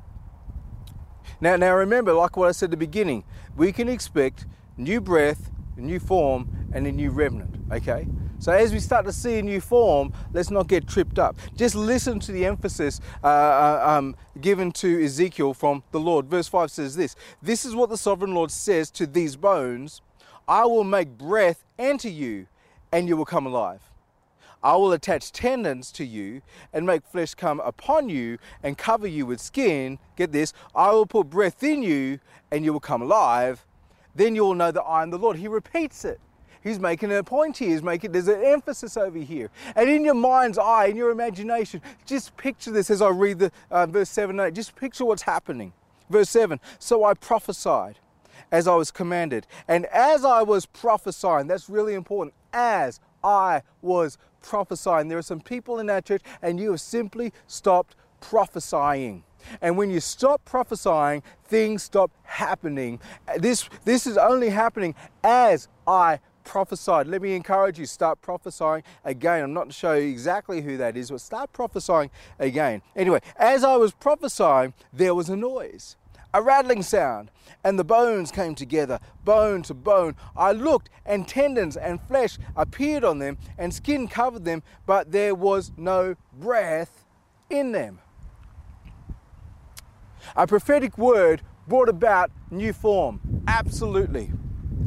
Now, 1.41 1.57
now 1.57 1.75
remember, 1.75 2.13
like 2.13 2.37
what 2.37 2.49
I 2.49 2.53
said 2.53 2.67
at 2.67 2.71
the 2.73 2.77
beginning, 2.77 3.25
we 3.57 3.73
can 3.73 3.89
expect 3.89 4.47
new 4.77 5.01
breath, 5.01 5.51
new 5.77 5.99
form, 5.99 6.69
and 6.73 6.87
a 6.87 6.93
new 6.93 7.11
remnant, 7.11 7.57
okay? 7.73 8.07
So 8.43 8.51
as 8.51 8.73
we 8.73 8.81
start 8.81 9.07
to 9.07 9.13
see 9.13 9.39
a 9.39 9.43
new 9.43 9.61
form, 9.61 10.13
let's 10.33 10.51
not 10.51 10.67
get 10.67 10.89
tripped 10.89 11.21
up. 11.21 11.37
Just 11.55 11.77
listen 11.77 12.19
to 12.19 12.33
the 12.33 12.45
emphasis 12.45 13.01
uh, 13.23 13.29
uh, 13.29 13.85
um, 13.87 14.17
given 14.41 14.73
to 14.73 15.05
Ezekiel 15.05 15.55
from 15.55 15.85
the 15.93 16.01
Lord. 16.01 16.27
Verse 16.27 16.49
5 16.49 16.69
says 16.69 16.97
this 16.97 17.15
This 17.41 17.65
is 17.65 17.77
what 17.77 17.89
the 17.89 17.97
sovereign 17.97 18.35
Lord 18.35 18.51
says 18.51 18.91
to 18.91 19.07
these 19.07 19.37
bones 19.37 20.03
I 20.49 20.65
will 20.65 20.83
make 20.83 21.11
breath 21.17 21.63
enter 21.79 22.09
you, 22.09 22.49
and 22.91 23.07
you 23.07 23.17
will 23.17 23.25
come 23.25 23.47
alive. 23.47 23.81
I 24.61 24.75
will 24.75 24.91
attach 24.91 25.31
tendons 25.31 25.93
to 25.93 26.05
you 26.05 26.43
and 26.73 26.85
make 26.85 27.07
flesh 27.07 27.35
come 27.35 27.61
upon 27.61 28.09
you 28.09 28.39
and 28.65 28.77
cover 28.77 29.07
you 29.07 29.25
with 29.25 29.41
skin. 29.41 30.01
Get 30.17 30.33
this 30.33 30.53
I 30.75 30.91
will 30.91 31.07
put 31.07 31.31
breath 31.31 31.63
in 31.63 31.85
you, 31.85 32.19
and 32.51 32.65
you 32.65 32.73
will 32.73 32.81
come 32.81 33.03
alive. 33.03 33.65
Then 34.17 34.35
you 34.35 34.45
will 34.45 34.57
know 34.57 34.73
that 34.73 34.83
I 34.83 35.05
am 35.05 35.11
the 35.11 35.19
Lord. 35.19 35.37
He 35.37 35.47
repeats 35.47 36.05
it. 36.05 36.21
He's 36.63 36.79
making 36.79 37.13
a 37.13 37.23
point 37.23 37.59
here. 37.59 37.81
Making 37.83 38.13
there's 38.13 38.29
an 38.29 38.43
emphasis 38.43 38.97
over 38.97 39.19
here. 39.19 39.51
And 39.75 39.89
in 39.89 40.05
your 40.05 40.15
mind's 40.15 40.59
eye, 40.59 40.87
in 40.87 40.97
your 40.97 41.11
imagination, 41.11 41.81
just 42.07 42.37
picture 42.37 42.71
this 42.71 42.91
as 42.91 43.03
I 43.03 43.09
read 43.09 43.39
the 43.39 43.53
uh, 43.71 43.87
verse 43.87 44.11
seven 44.11 44.39
and 44.39 44.49
eight. 44.49 44.55
Just 44.55 44.77
picture 44.77 45.05
what's 45.05 45.23
happening. 45.23 45.73
Verse 46.11 46.31
seven. 46.31 46.61
So 46.79 47.05
I 47.05 47.15
prophesied 47.15 47.99
as 48.51 48.69
I 48.69 48.75
was 48.75 48.91
commanded, 48.91 49.47
and 49.67 49.87
as 49.87 50.25
I 50.25 50.43
was 50.43 50.67
prophesying. 50.67 51.47
That's 51.47 51.71
really 51.71 51.95
important. 51.95 52.35
As 52.53 53.01
I 53.25 53.63
was 53.81 54.19
prophesying, 54.43 55.09
there 55.09 55.17
are 55.17 55.23
some 55.23 55.41
people 55.41 55.79
in 55.79 55.89
our 55.89 56.03
church, 56.03 56.23
and 56.43 56.61
you 56.61 56.73
have 56.73 56.81
simply 56.81 57.33
stopped 57.47 57.97
prophesying. 58.21 59.25
And 59.61 59.77
when 59.77 59.91
you 59.91 60.01
stop 60.01 60.45
prophesying, 60.45 61.23
things 61.45 61.83
stop 61.83 62.11
happening. 62.25 63.01
This, 63.39 63.69
this 63.85 64.07
is 64.07 64.17
only 64.19 64.51
happening 64.51 64.95
as 65.25 65.69
I 65.87 66.21
prophesied. 66.45 67.07
Let 67.07 67.23
me 67.23 67.35
encourage 67.35 67.79
you, 67.79 67.87
start 67.87 68.21
prophesying 68.21 68.83
again. 69.05 69.45
I'm 69.45 69.53
not 69.53 69.69
to 69.69 69.73
show 69.73 69.95
you 69.95 70.09
exactly 70.09 70.61
who 70.61 70.77
that 70.77 70.97
is, 70.97 71.11
but 71.11 71.21
start 71.21 71.53
prophesying 71.53 72.11
again. 72.39 72.83
Anyway, 72.97 73.21
as 73.37 73.65
I 73.65 73.77
was 73.77 73.93
prophesying, 73.93 74.75
there 74.93 75.15
was 75.15 75.29
a 75.29 75.37
noise, 75.37 75.97
a 76.35 76.43
rattling 76.43 76.83
sound, 76.83 77.31
and 77.65 77.79
the 77.79 77.85
bones 77.85 78.31
came 78.31 78.55
together, 78.55 78.99
bone 79.25 79.63
to 79.63 79.75
bone. 79.75 80.17
I 80.37 80.53
looked, 80.53 80.89
and 81.07 81.27
tendons 81.27 81.77
and 81.77 82.01
flesh 82.01 82.39
appeared 82.57 83.05
on 83.05 83.19
them, 83.19 83.39
and 83.59 83.73
skin 83.73 84.09
covered 84.09 84.45
them, 84.45 84.63
but 84.87 85.13
there 85.13 85.35
was 85.35 85.73
no 85.77 86.17
breath 86.33 87.05
in 87.51 87.73
them. 87.73 88.01
A 90.37 90.47
prophetic 90.47 90.97
word 90.97 91.43
brought 91.67 91.89
about 91.89 92.31
new 92.51 92.73
form. 92.73 93.43
Absolutely 93.47 94.33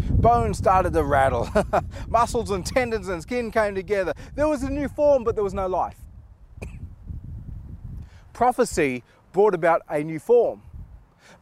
bones 0.10 0.58
started 0.58 0.94
to 0.94 1.04
rattle. 1.04 1.50
Muscles 2.08 2.52
and 2.52 2.66
tendons 2.66 3.08
and 3.08 3.22
skin 3.22 3.52
came 3.52 3.76
together. 3.76 4.14
There 4.36 4.48
was 4.48 4.64
a 4.64 4.70
new 4.70 4.88
form, 4.88 5.24
but 5.24 5.36
there 5.36 5.44
was 5.44 5.54
no 5.54 5.68
life. 5.68 5.98
Prophecy 8.34 9.04
brought 9.32 9.54
about 9.54 9.82
a 9.90 10.04
new 10.04 10.20
form. 10.20 10.62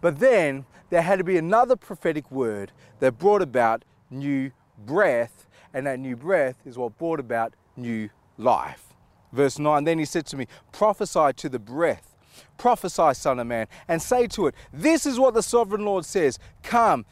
But 0.01 0.19
then 0.19 0.65
there 0.89 1.01
had 1.01 1.17
to 1.19 1.23
be 1.23 1.37
another 1.37 1.75
prophetic 1.75 2.29
word 2.31 2.71
that 2.99 3.17
brought 3.17 3.41
about 3.41 3.83
new 4.09 4.51
breath, 4.77 5.47
and 5.73 5.87
that 5.87 5.99
new 5.99 6.15
breath 6.15 6.57
is 6.65 6.77
what 6.77 6.97
brought 6.97 7.19
about 7.19 7.53
new 7.75 8.09
life. 8.37 8.93
Verse 9.31 9.57
9 9.57 9.83
Then 9.83 9.97
he 9.97 10.05
said 10.05 10.25
to 10.27 10.37
me, 10.37 10.47
Prophesy 10.71 11.33
to 11.37 11.49
the 11.49 11.59
breath 11.59 12.13
prophesy, 12.57 13.13
Son 13.13 13.39
of 13.39 13.47
Man, 13.47 13.67
and 13.87 14.01
say 14.01 14.27
to 14.27 14.47
it, 14.47 14.55
This 14.71 15.05
is 15.05 15.19
what 15.19 15.33
the 15.33 15.43
sovereign 15.43 15.85
Lord 15.85 16.05
says 16.05 16.39
Come, 16.61 17.05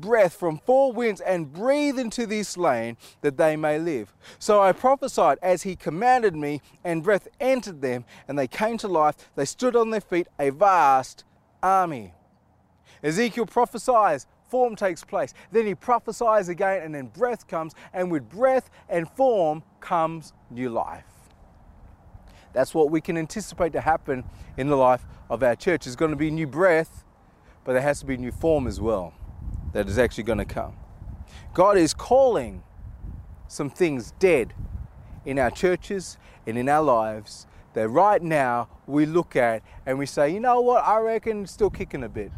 breath 0.00 0.34
from 0.34 0.58
four 0.58 0.92
winds 0.92 1.20
and 1.20 1.52
breathe 1.52 1.98
into 1.98 2.26
these 2.26 2.48
slain 2.48 2.96
that 3.20 3.36
they 3.36 3.56
may 3.56 3.78
live. 3.78 4.14
So 4.38 4.60
I 4.60 4.72
prophesied 4.72 5.38
as 5.42 5.62
he 5.62 5.76
commanded 5.76 6.34
me, 6.34 6.60
and 6.84 7.02
breath 7.02 7.28
entered 7.40 7.82
them, 7.82 8.04
and 8.28 8.38
they 8.38 8.46
came 8.46 8.78
to 8.78 8.88
life. 8.88 9.16
They 9.34 9.44
stood 9.44 9.76
on 9.76 9.90
their 9.90 10.00
feet, 10.00 10.28
a 10.38 10.50
vast 10.50 11.24
army. 11.62 12.14
Ezekiel 13.02 13.46
prophesies, 13.46 14.26
form 14.48 14.76
takes 14.76 15.04
place. 15.04 15.32
Then 15.52 15.66
he 15.66 15.74
prophesies 15.74 16.48
again, 16.48 16.82
and 16.82 16.94
then 16.94 17.06
breath 17.06 17.46
comes, 17.46 17.74
and 17.92 18.10
with 18.10 18.28
breath 18.28 18.70
and 18.88 19.08
form 19.08 19.62
comes 19.80 20.32
new 20.50 20.70
life. 20.70 21.04
That's 22.52 22.74
what 22.74 22.90
we 22.90 23.00
can 23.00 23.16
anticipate 23.16 23.72
to 23.74 23.80
happen 23.80 24.24
in 24.56 24.68
the 24.68 24.76
life 24.76 25.06
of 25.28 25.42
our 25.42 25.54
church. 25.54 25.84
There's 25.84 25.94
going 25.94 26.10
to 26.10 26.16
be 26.16 26.30
new 26.30 26.48
breath, 26.48 27.04
but 27.64 27.74
there 27.74 27.82
has 27.82 28.00
to 28.00 28.06
be 28.06 28.16
new 28.16 28.32
form 28.32 28.66
as 28.66 28.80
well 28.80 29.14
that 29.72 29.88
is 29.88 29.98
actually 29.98 30.24
going 30.24 30.38
to 30.38 30.44
come. 30.44 30.74
God 31.54 31.76
is 31.76 31.94
calling 31.94 32.62
some 33.48 33.70
things 33.70 34.12
dead 34.18 34.54
in 35.24 35.38
our 35.38 35.50
churches 35.50 36.18
and 36.46 36.56
in 36.56 36.68
our 36.68 36.82
lives 36.82 37.46
that 37.74 37.88
right 37.88 38.22
now 38.22 38.68
we 38.86 39.06
look 39.06 39.36
at 39.36 39.62
and 39.86 39.98
we 39.98 40.06
say, 40.06 40.30
you 40.30 40.40
know 40.40 40.60
what, 40.60 40.84
I 40.84 40.98
reckon 40.98 41.42
it's 41.42 41.52
still 41.52 41.70
kicking 41.70 42.02
a 42.02 42.08
bit. 42.08 42.32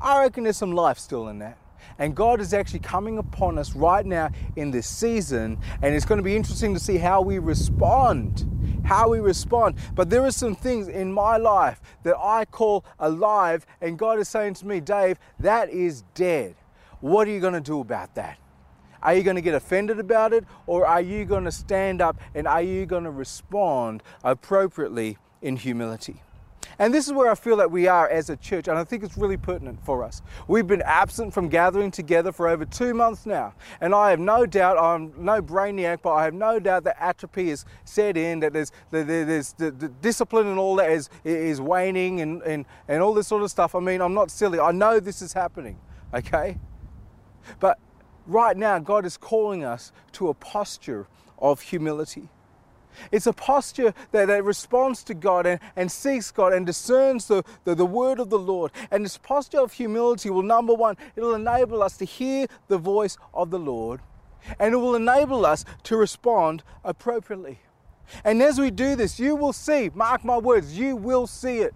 I 0.00 0.20
reckon 0.20 0.44
there's 0.44 0.56
some 0.56 0.72
life 0.72 0.98
still 0.98 1.28
in 1.28 1.38
that. 1.40 1.58
And 1.98 2.14
God 2.14 2.40
is 2.40 2.52
actually 2.52 2.80
coming 2.80 3.16
upon 3.18 3.58
us 3.58 3.74
right 3.74 4.04
now 4.04 4.30
in 4.56 4.70
this 4.70 4.86
season, 4.86 5.58
and 5.80 5.94
it's 5.94 6.04
going 6.04 6.18
to 6.18 6.22
be 6.22 6.36
interesting 6.36 6.74
to 6.74 6.80
see 6.80 6.98
how 6.98 7.22
we 7.22 7.38
respond. 7.38 8.82
How 8.84 9.08
we 9.08 9.18
respond. 9.18 9.76
But 9.94 10.10
there 10.10 10.24
are 10.24 10.30
some 10.30 10.54
things 10.54 10.88
in 10.88 11.12
my 11.12 11.38
life 11.38 11.80
that 12.02 12.16
I 12.18 12.44
call 12.44 12.84
alive, 12.98 13.64
and 13.80 13.98
God 13.98 14.18
is 14.18 14.28
saying 14.28 14.54
to 14.54 14.66
me, 14.66 14.80
Dave, 14.80 15.18
that 15.40 15.70
is 15.70 16.02
dead. 16.14 16.56
What 17.06 17.28
are 17.28 17.30
you 17.30 17.38
going 17.38 17.52
to 17.52 17.60
do 17.60 17.78
about 17.78 18.16
that? 18.16 18.36
Are 19.00 19.14
you 19.14 19.22
going 19.22 19.36
to 19.36 19.40
get 19.40 19.54
offended 19.54 20.00
about 20.00 20.32
it 20.32 20.44
or 20.66 20.84
are 20.84 21.00
you 21.00 21.24
going 21.24 21.44
to 21.44 21.52
stand 21.52 22.02
up 22.02 22.20
and 22.34 22.48
are 22.48 22.62
you 22.62 22.84
going 22.84 23.04
to 23.04 23.12
respond 23.12 24.02
appropriately 24.24 25.16
in 25.40 25.56
humility? 25.56 26.20
And 26.80 26.92
this 26.92 27.06
is 27.06 27.12
where 27.12 27.30
I 27.30 27.36
feel 27.36 27.58
that 27.58 27.70
we 27.70 27.86
are 27.86 28.08
as 28.08 28.28
a 28.28 28.36
church, 28.36 28.66
and 28.66 28.76
I 28.76 28.82
think 28.82 29.04
it's 29.04 29.16
really 29.16 29.36
pertinent 29.36 29.78
for 29.84 30.02
us. 30.02 30.20
We've 30.48 30.66
been 30.66 30.82
absent 30.82 31.32
from 31.32 31.48
gathering 31.48 31.92
together 31.92 32.32
for 32.32 32.48
over 32.48 32.64
two 32.64 32.92
months 32.92 33.24
now, 33.24 33.54
and 33.80 33.94
I 33.94 34.10
have 34.10 34.18
no 34.18 34.44
doubt, 34.44 34.76
I'm 34.76 35.12
no 35.16 35.40
brainiac, 35.40 36.02
but 36.02 36.12
I 36.12 36.24
have 36.24 36.34
no 36.34 36.58
doubt 36.58 36.84
that 36.84 37.00
atrophy 37.00 37.50
is 37.50 37.64
set 37.84 38.16
in, 38.16 38.40
that 38.40 38.52
there's, 38.52 38.72
that 38.90 39.06
there's 39.06 39.52
the, 39.52 39.70
the 39.70 39.88
discipline 39.88 40.48
and 40.48 40.58
all 40.58 40.74
that 40.76 40.90
is, 40.90 41.08
is 41.24 41.60
waning 41.60 42.20
and, 42.20 42.42
and, 42.42 42.66
and 42.88 43.00
all 43.00 43.14
this 43.14 43.28
sort 43.28 43.44
of 43.44 43.50
stuff. 43.50 43.76
I 43.76 43.80
mean, 43.80 44.02
I'm 44.02 44.12
not 44.12 44.30
silly. 44.30 44.58
I 44.58 44.72
know 44.72 44.98
this 44.98 45.22
is 45.22 45.32
happening, 45.32 45.78
okay? 46.12 46.58
But 47.60 47.78
right 48.26 48.56
now, 48.56 48.78
God 48.78 49.04
is 49.04 49.16
calling 49.16 49.64
us 49.64 49.92
to 50.12 50.28
a 50.28 50.34
posture 50.34 51.06
of 51.38 51.60
humility. 51.60 52.28
It's 53.12 53.26
a 53.26 53.32
posture 53.32 53.92
that, 54.12 54.28
that 54.28 54.42
responds 54.42 55.04
to 55.04 55.14
God 55.14 55.44
and, 55.46 55.60
and 55.76 55.92
seeks 55.92 56.30
God 56.30 56.54
and 56.54 56.64
discerns 56.64 57.28
the, 57.28 57.44
the, 57.64 57.74
the 57.74 57.84
word 57.84 58.18
of 58.18 58.30
the 58.30 58.38
Lord. 58.38 58.72
And 58.90 59.04
this 59.04 59.18
posture 59.18 59.60
of 59.60 59.74
humility 59.74 60.30
will, 60.30 60.42
number 60.42 60.72
one, 60.72 60.96
it'll 61.14 61.34
enable 61.34 61.82
us 61.82 61.98
to 61.98 62.06
hear 62.06 62.46
the 62.68 62.78
voice 62.78 63.18
of 63.34 63.50
the 63.50 63.58
Lord 63.58 64.00
and 64.58 64.74
it 64.74 64.76
will 64.76 64.94
enable 64.94 65.44
us 65.44 65.64
to 65.84 65.96
respond 65.96 66.62
appropriately. 66.84 67.58
And 68.24 68.40
as 68.42 68.58
we 68.58 68.70
do 68.70 68.94
this, 68.94 69.18
you 69.18 69.34
will 69.34 69.52
see, 69.52 69.90
mark 69.94 70.24
my 70.24 70.38
words, 70.38 70.78
you 70.78 70.96
will 70.96 71.26
see 71.26 71.58
it. 71.58 71.74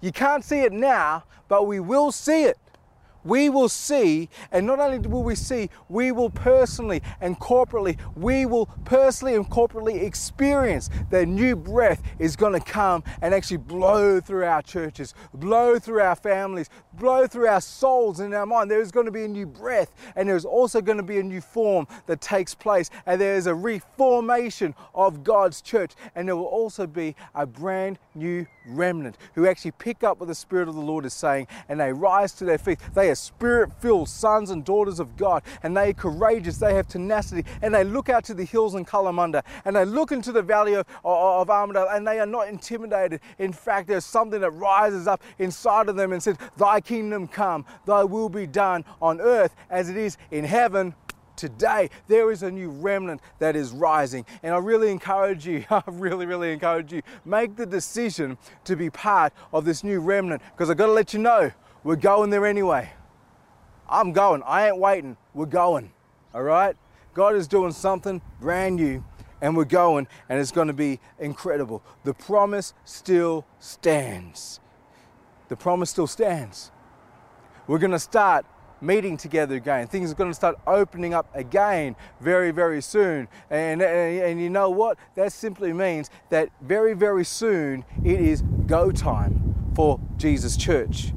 You 0.00 0.12
can't 0.12 0.44
see 0.44 0.60
it 0.60 0.72
now, 0.72 1.24
but 1.48 1.66
we 1.66 1.80
will 1.80 2.12
see 2.12 2.44
it 2.44 2.58
we 3.28 3.50
will 3.50 3.68
see, 3.68 4.28
and 4.50 4.66
not 4.66 4.80
only 4.80 4.98
will 4.98 5.22
we 5.22 5.34
see, 5.34 5.70
we 5.88 6.12
will 6.12 6.30
personally 6.30 7.02
and 7.20 7.38
corporately, 7.38 7.98
we 8.16 8.46
will 8.46 8.66
personally 8.84 9.34
and 9.34 9.48
corporately 9.48 10.02
experience 10.02 10.88
that 11.10 11.28
new 11.28 11.54
breath 11.54 12.02
is 12.18 12.36
going 12.36 12.54
to 12.54 12.60
come 12.60 13.04
and 13.20 13.34
actually 13.34 13.58
blow 13.58 14.20
through 14.20 14.44
our 14.44 14.62
churches, 14.62 15.14
blow 15.34 15.78
through 15.78 16.00
our 16.00 16.16
families, 16.16 16.70
blow 16.94 17.26
through 17.26 17.46
our 17.46 17.60
souls 17.60 18.20
and 18.20 18.34
our 18.34 18.46
mind. 18.46 18.70
There 18.70 18.80
is 18.80 18.90
going 18.90 19.06
to 19.06 19.12
be 19.12 19.24
a 19.24 19.28
new 19.28 19.46
breath, 19.46 19.94
and 20.16 20.28
there's 20.28 20.44
also 20.44 20.80
going 20.80 20.98
to 20.98 21.04
be 21.04 21.18
a 21.18 21.22
new 21.22 21.40
form 21.40 21.86
that 22.06 22.20
takes 22.20 22.54
place, 22.54 22.90
and 23.06 23.20
there 23.20 23.36
is 23.36 23.46
a 23.46 23.54
reformation 23.54 24.74
of 24.94 25.22
God's 25.22 25.60
church, 25.60 25.92
and 26.14 26.26
there 26.26 26.36
will 26.36 26.44
also 26.44 26.86
be 26.86 27.14
a 27.34 27.46
brand 27.46 27.98
new 28.14 28.46
remnant 28.66 29.16
who 29.34 29.46
actually 29.46 29.72
pick 29.72 30.02
up 30.02 30.20
what 30.20 30.28
the 30.28 30.34
Spirit 30.34 30.68
of 30.68 30.74
the 30.74 30.80
Lord 30.80 31.04
is 31.04 31.14
saying 31.14 31.46
and 31.68 31.80
they 31.80 31.92
rise 31.92 32.32
to 32.34 32.44
their 32.44 32.58
feet. 32.58 32.78
They 32.94 33.10
are 33.10 33.14
spirit 33.18 33.70
filled 33.80 34.08
sons 34.08 34.50
and 34.50 34.64
daughters 34.64 35.00
of 35.00 35.16
God 35.16 35.42
and 35.62 35.76
they 35.76 35.90
are 35.90 35.94
courageous, 35.94 36.58
they 36.58 36.74
have 36.74 36.88
tenacity, 36.88 37.44
and 37.62 37.74
they 37.74 37.84
look 37.84 38.08
out 38.08 38.24
to 38.24 38.34
the 38.34 38.44
hills 38.44 38.74
in 38.74 38.84
Kalamunda 38.84 39.42
and 39.64 39.74
they 39.74 39.84
look 39.84 40.12
into 40.12 40.32
the 40.32 40.42
valley 40.42 40.74
of, 40.74 40.86
of, 41.04 41.42
of 41.42 41.50
Armadale 41.50 41.88
and 41.90 42.06
they 42.06 42.20
are 42.20 42.26
not 42.26 42.48
intimidated. 42.48 43.20
In 43.38 43.52
fact, 43.52 43.88
there's 43.88 44.04
something 44.04 44.40
that 44.40 44.50
rises 44.50 45.06
up 45.06 45.22
inside 45.38 45.88
of 45.88 45.96
them 45.96 46.12
and 46.12 46.22
says, 46.22 46.36
Thy 46.56 46.80
kingdom 46.80 47.28
come, 47.28 47.64
thy 47.86 48.04
will 48.04 48.28
be 48.28 48.46
done 48.46 48.84
on 49.02 49.20
earth 49.20 49.54
as 49.70 49.88
it 49.88 49.96
is 49.96 50.16
in 50.30 50.44
heaven 50.44 50.94
today 51.38 51.88
there 52.08 52.30
is 52.30 52.42
a 52.42 52.50
new 52.50 52.68
remnant 52.68 53.22
that 53.38 53.56
is 53.56 53.70
rising. 53.70 54.26
And 54.42 54.52
I 54.52 54.58
really 54.58 54.90
encourage 54.90 55.46
you, 55.46 55.64
I 55.70 55.82
really, 55.86 56.26
really 56.26 56.52
encourage 56.52 56.92
you, 56.92 57.02
make 57.24 57.56
the 57.56 57.64
decision 57.64 58.36
to 58.64 58.76
be 58.76 58.90
part 58.90 59.32
of 59.52 59.64
this 59.64 59.82
new 59.82 60.00
remnant 60.00 60.42
because 60.52 60.68
I've 60.68 60.76
got 60.76 60.86
to 60.86 60.92
let 60.92 61.14
you 61.14 61.20
know, 61.20 61.50
we're 61.84 61.96
going 61.96 62.30
there 62.30 62.44
anyway. 62.44 62.90
I'm 63.88 64.12
going. 64.12 64.42
I 64.44 64.68
ain't 64.68 64.78
waiting. 64.78 65.16
We're 65.34 65.46
going. 65.46 65.92
All 66.34 66.42
right? 66.42 66.76
God 67.14 67.34
is 67.34 67.48
doing 67.48 67.72
something 67.72 68.20
brand 68.40 68.76
new 68.76 69.04
and 69.40 69.56
we're 69.56 69.64
going 69.64 70.06
and 70.28 70.38
it's 70.38 70.52
going 70.52 70.68
to 70.68 70.74
be 70.74 71.00
incredible. 71.18 71.82
The 72.04 72.14
promise 72.14 72.74
still 72.84 73.44
stands. 73.58 74.60
The 75.48 75.56
promise 75.56 75.90
still 75.90 76.06
stands. 76.06 76.70
We're 77.66 77.78
going 77.78 77.92
to 77.92 77.98
start 77.98 78.46
meeting 78.80 79.16
together 79.16 79.56
again. 79.56 79.86
Things 79.88 80.12
are 80.12 80.14
going 80.14 80.30
to 80.30 80.34
start 80.34 80.56
opening 80.66 81.14
up 81.14 81.28
again 81.34 81.96
very, 82.20 82.50
very 82.50 82.80
soon. 82.80 83.28
And, 83.50 83.82
and, 83.82 84.22
and, 84.22 84.40
you 84.40 84.50
know 84.50 84.70
what? 84.70 84.98
That 85.16 85.32
simply 85.32 85.72
means 85.72 86.10
that 86.30 86.50
very, 86.60 86.94
very 86.94 87.24
soon 87.24 87.84
it 88.04 88.20
is 88.20 88.42
go 88.66 88.92
time 88.92 89.72
for 89.74 90.00
Jesus 90.16 90.56
Church. 90.56 91.12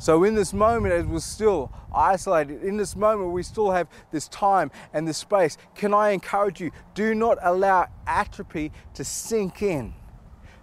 So, 0.00 0.24
in 0.24 0.34
this 0.34 0.54
moment, 0.54 0.94
as 0.94 1.04
we're 1.04 1.20
still 1.20 1.70
isolated, 1.94 2.62
in 2.62 2.78
this 2.78 2.96
moment, 2.96 3.32
we 3.32 3.42
still 3.42 3.70
have 3.70 3.86
this 4.10 4.28
time 4.28 4.70
and 4.94 5.06
this 5.06 5.18
space. 5.18 5.58
Can 5.74 5.92
I 5.92 6.10
encourage 6.10 6.58
you? 6.58 6.70
Do 6.94 7.14
not 7.14 7.36
allow 7.42 7.86
atrophy 8.06 8.72
to 8.94 9.04
sink 9.04 9.60
in. 9.60 9.92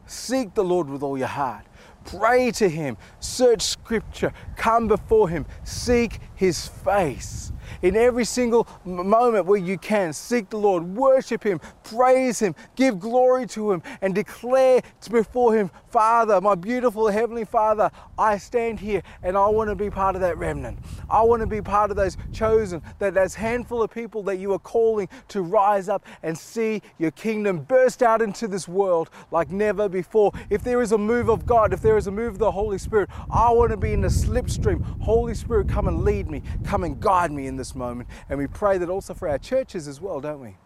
Seek 0.08 0.56
the 0.56 0.64
Lord 0.64 0.90
with 0.90 1.04
all 1.04 1.20
your 1.20 1.28
heart. 1.28 1.68
Pray 2.04 2.50
to 2.54 2.68
Him, 2.68 2.98
search 3.20 3.62
Scripture, 3.62 4.34
come 4.56 4.88
before 4.88 5.30
Him, 5.30 5.46
seek 5.64 6.20
His 6.34 6.68
face 6.68 7.52
in 7.82 7.96
every 7.96 8.26
single 8.26 8.68
moment 8.86 9.46
where 9.46 9.60
you 9.60 9.78
can. 9.78 10.14
Seek 10.14 10.50
the 10.50 10.58
Lord, 10.58 10.84
worship 10.84 11.44
Him, 11.44 11.60
praise 11.84 12.40
Him, 12.40 12.56
give 12.76 13.00
glory 13.00 13.46
to 13.48 13.72
Him, 13.72 13.82
and 14.02 14.14
declare 14.14 14.82
before 15.10 15.56
Him, 15.56 15.72
Father, 15.90 16.42
my 16.42 16.56
beautiful 16.56 17.08
Heavenly 17.08 17.46
Father, 17.46 17.90
I 18.18 18.38
stand 18.38 18.80
here 18.80 19.02
and 19.24 19.38
I 19.38 19.48
want 19.48 19.70
to 19.70 19.76
be 19.76 19.90
part 19.90 20.16
of 20.16 20.22
that 20.22 20.38
remnant. 20.38 20.80
I 21.10 21.22
want 21.24 21.42
to 21.42 21.48
be 21.48 21.62
part 21.62 21.92
of 21.92 21.98
those 21.98 22.18
chosen, 22.34 22.82
that 23.00 23.14
there's 23.14 23.36
handful 23.36 23.82
of 23.82 23.92
people 23.92 24.24
that 24.24 24.38
you 24.38 24.54
are 24.54 24.60
calling 24.60 25.08
to 25.30 25.42
rise 25.42 25.90
up 25.90 26.06
and 26.24 26.38
see 26.38 26.82
your 26.98 27.12
kingdom 27.12 27.60
burst 27.60 28.04
out 28.04 28.22
into 28.22 28.48
this 28.48 28.68
world 28.68 29.10
like 29.32 29.50
never 29.50 29.88
before. 29.90 30.32
If 30.50 30.64
there 30.64 30.82
is 30.82 30.92
a 30.92 30.98
move 30.98 31.30
of 31.30 31.46
God, 31.46 31.74
if 31.74 31.82
there 31.82 31.98
is 31.98 32.08
a 32.08 32.12
move 32.12 32.34
of 32.34 32.40
the 32.40 32.52
Holy 32.52 32.78
Spirit, 32.78 33.10
I 33.32 33.52
want 33.52 33.72
to 33.72 33.78
be 33.78 33.94
in 33.94 34.02
the 34.02 34.08
slipstream. 34.08 34.84
Holy 35.02 35.34
Spirit, 35.34 35.70
come 35.70 35.88
and 35.88 36.04
lead 36.04 36.30
me, 36.30 36.42
come 36.64 36.84
and 36.84 37.00
guide 37.00 37.32
me 37.32 37.48
this 37.58 37.76
moment. 37.76 38.10
And 38.30 38.38
we 38.40 38.48
pray 38.48 38.78
that 38.78 38.90
also 38.90 39.14
for 39.14 39.28
our 39.28 39.38
churches 39.38 39.88
as 39.88 40.00
well, 40.00 40.22
don't 40.22 40.40
we? 40.40 40.58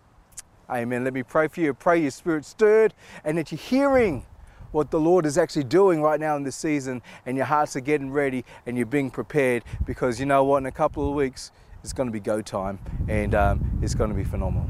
Amen. 0.69 1.03
Let 1.03 1.13
me 1.13 1.23
pray 1.23 1.47
for 1.47 1.59
you. 1.59 1.73
Pray 1.73 2.01
your 2.01 2.11
spirit 2.11 2.45
stirred 2.45 2.93
and 3.25 3.37
that 3.37 3.51
you're 3.51 3.59
hearing 3.59 4.25
what 4.71 4.89
the 4.89 4.99
Lord 4.99 5.25
is 5.25 5.37
actually 5.37 5.65
doing 5.65 6.01
right 6.01 6.19
now 6.19 6.37
in 6.37 6.43
this 6.43 6.55
season 6.55 7.01
and 7.25 7.35
your 7.35 7.45
hearts 7.45 7.75
are 7.75 7.81
getting 7.81 8.09
ready 8.09 8.45
and 8.65 8.77
you're 8.77 8.85
being 8.85 9.11
prepared 9.11 9.63
because 9.85 10.19
you 10.19 10.25
know 10.25 10.43
what, 10.43 10.57
in 10.59 10.65
a 10.65 10.71
couple 10.71 11.07
of 11.07 11.13
weeks, 11.13 11.51
it's 11.83 11.93
going 11.93 12.07
to 12.07 12.13
be 12.13 12.19
go 12.19 12.41
time 12.41 12.79
and 13.09 13.35
um, 13.35 13.79
it's 13.81 13.95
going 13.95 14.09
to 14.09 14.15
be 14.15 14.23
phenomenal. 14.23 14.69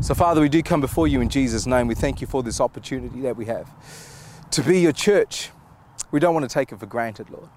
So, 0.00 0.14
Father, 0.14 0.40
we 0.40 0.48
do 0.48 0.62
come 0.62 0.80
before 0.80 1.06
you 1.06 1.20
in 1.20 1.28
Jesus' 1.28 1.66
name. 1.66 1.86
We 1.86 1.94
thank 1.94 2.20
you 2.20 2.26
for 2.26 2.42
this 2.42 2.60
opportunity 2.60 3.20
that 3.20 3.36
we 3.36 3.44
have 3.46 3.68
to 4.50 4.62
be 4.62 4.80
your 4.80 4.92
church. 4.92 5.50
We 6.10 6.20
don't 6.20 6.34
want 6.34 6.48
to 6.48 6.52
take 6.52 6.72
it 6.72 6.80
for 6.80 6.86
granted, 6.86 7.30
Lord. 7.30 7.48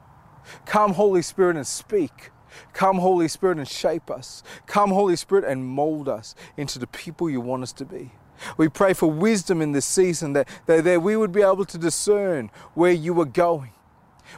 Come, 0.65 0.93
Holy 0.93 1.21
Spirit, 1.21 1.55
and 1.55 1.65
speak. 1.65 2.31
Come, 2.73 2.97
Holy 2.97 3.27
Spirit, 3.27 3.57
and 3.57 3.67
shape 3.67 4.09
us. 4.09 4.43
Come, 4.65 4.89
Holy 4.89 5.15
Spirit, 5.15 5.45
and 5.45 5.65
mold 5.65 6.09
us 6.09 6.35
into 6.57 6.79
the 6.79 6.87
people 6.87 7.29
you 7.29 7.41
want 7.41 7.63
us 7.63 7.73
to 7.73 7.85
be. 7.85 8.11
We 8.57 8.67
pray 8.67 8.93
for 8.93 9.09
wisdom 9.09 9.61
in 9.61 9.71
this 9.71 9.85
season 9.85 10.33
that, 10.33 10.47
that, 10.65 10.83
that 10.83 11.01
we 11.01 11.15
would 11.15 11.31
be 11.31 11.41
able 11.41 11.65
to 11.65 11.77
discern 11.77 12.51
where 12.73 12.91
you 12.91 13.19
are 13.21 13.25
going 13.25 13.71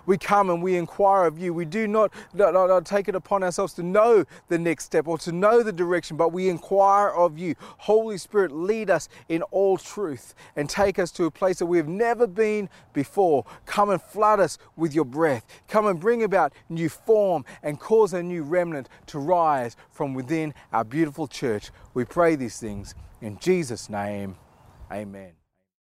we 0.06 0.18
come 0.18 0.50
and 0.50 0.62
we 0.62 0.78
inquire 0.78 1.26
of 1.26 1.38
you. 1.38 1.54
We 1.54 1.66
do 1.66 1.88
not, 1.88 2.14
not, 2.34 2.54
not, 2.54 2.86
take 2.86 3.08
it 3.08 3.16
upon 3.16 3.44
ourselves 3.44 3.74
to 3.74 3.84
know 3.84 4.26
the 4.48 4.58
next 4.58 4.86
step 4.86 5.08
or 5.08 5.18
to 5.20 5.32
know 5.32 5.64
the 5.64 5.72
direction, 5.72 6.18
but 6.18 6.32
we 6.32 6.50
inquire 6.50 7.10
of 7.10 7.38
you. 7.38 7.56
Holy 7.60 8.18
Spirit, 8.18 8.52
lead 8.52 8.90
us 8.90 9.10
in 9.30 9.42
all 9.44 9.78
truth 9.78 10.36
and 10.56 10.70
take 10.70 11.00
us 11.00 11.12
to 11.12 11.26
a 11.26 11.32
place 11.32 11.60
that 11.60 11.66
we 11.66 11.78
have 11.78 11.88
never 11.88 12.28
been 12.28 12.70
before. 12.94 13.46
Come 13.66 13.90
and 13.90 14.02
flood 14.02 14.40
us 14.40 14.58
with 14.76 14.94
your 14.94 15.06
breath. 15.06 15.46
Come 15.68 15.88
and 15.88 16.00
bring 16.00 16.24
about 16.24 16.54
new 16.70 16.90
form 16.90 17.46
and 17.64 17.80
cause 17.80 18.14
a 18.14 18.24
new 18.24 18.44
remnant 18.44 18.90
to 19.08 19.20
rise 19.20 19.76
from 19.92 20.14
within 20.14 20.54
our 20.72 20.84
beautiful 20.84 21.28
church. 21.28 21.72
We 21.94 22.06
pray 22.06 22.36
these 22.36 22.60
things 22.60 22.96
in 23.22 23.40
Jesus' 23.40 23.90
name. 23.90 24.36
Amen. 24.92 25.47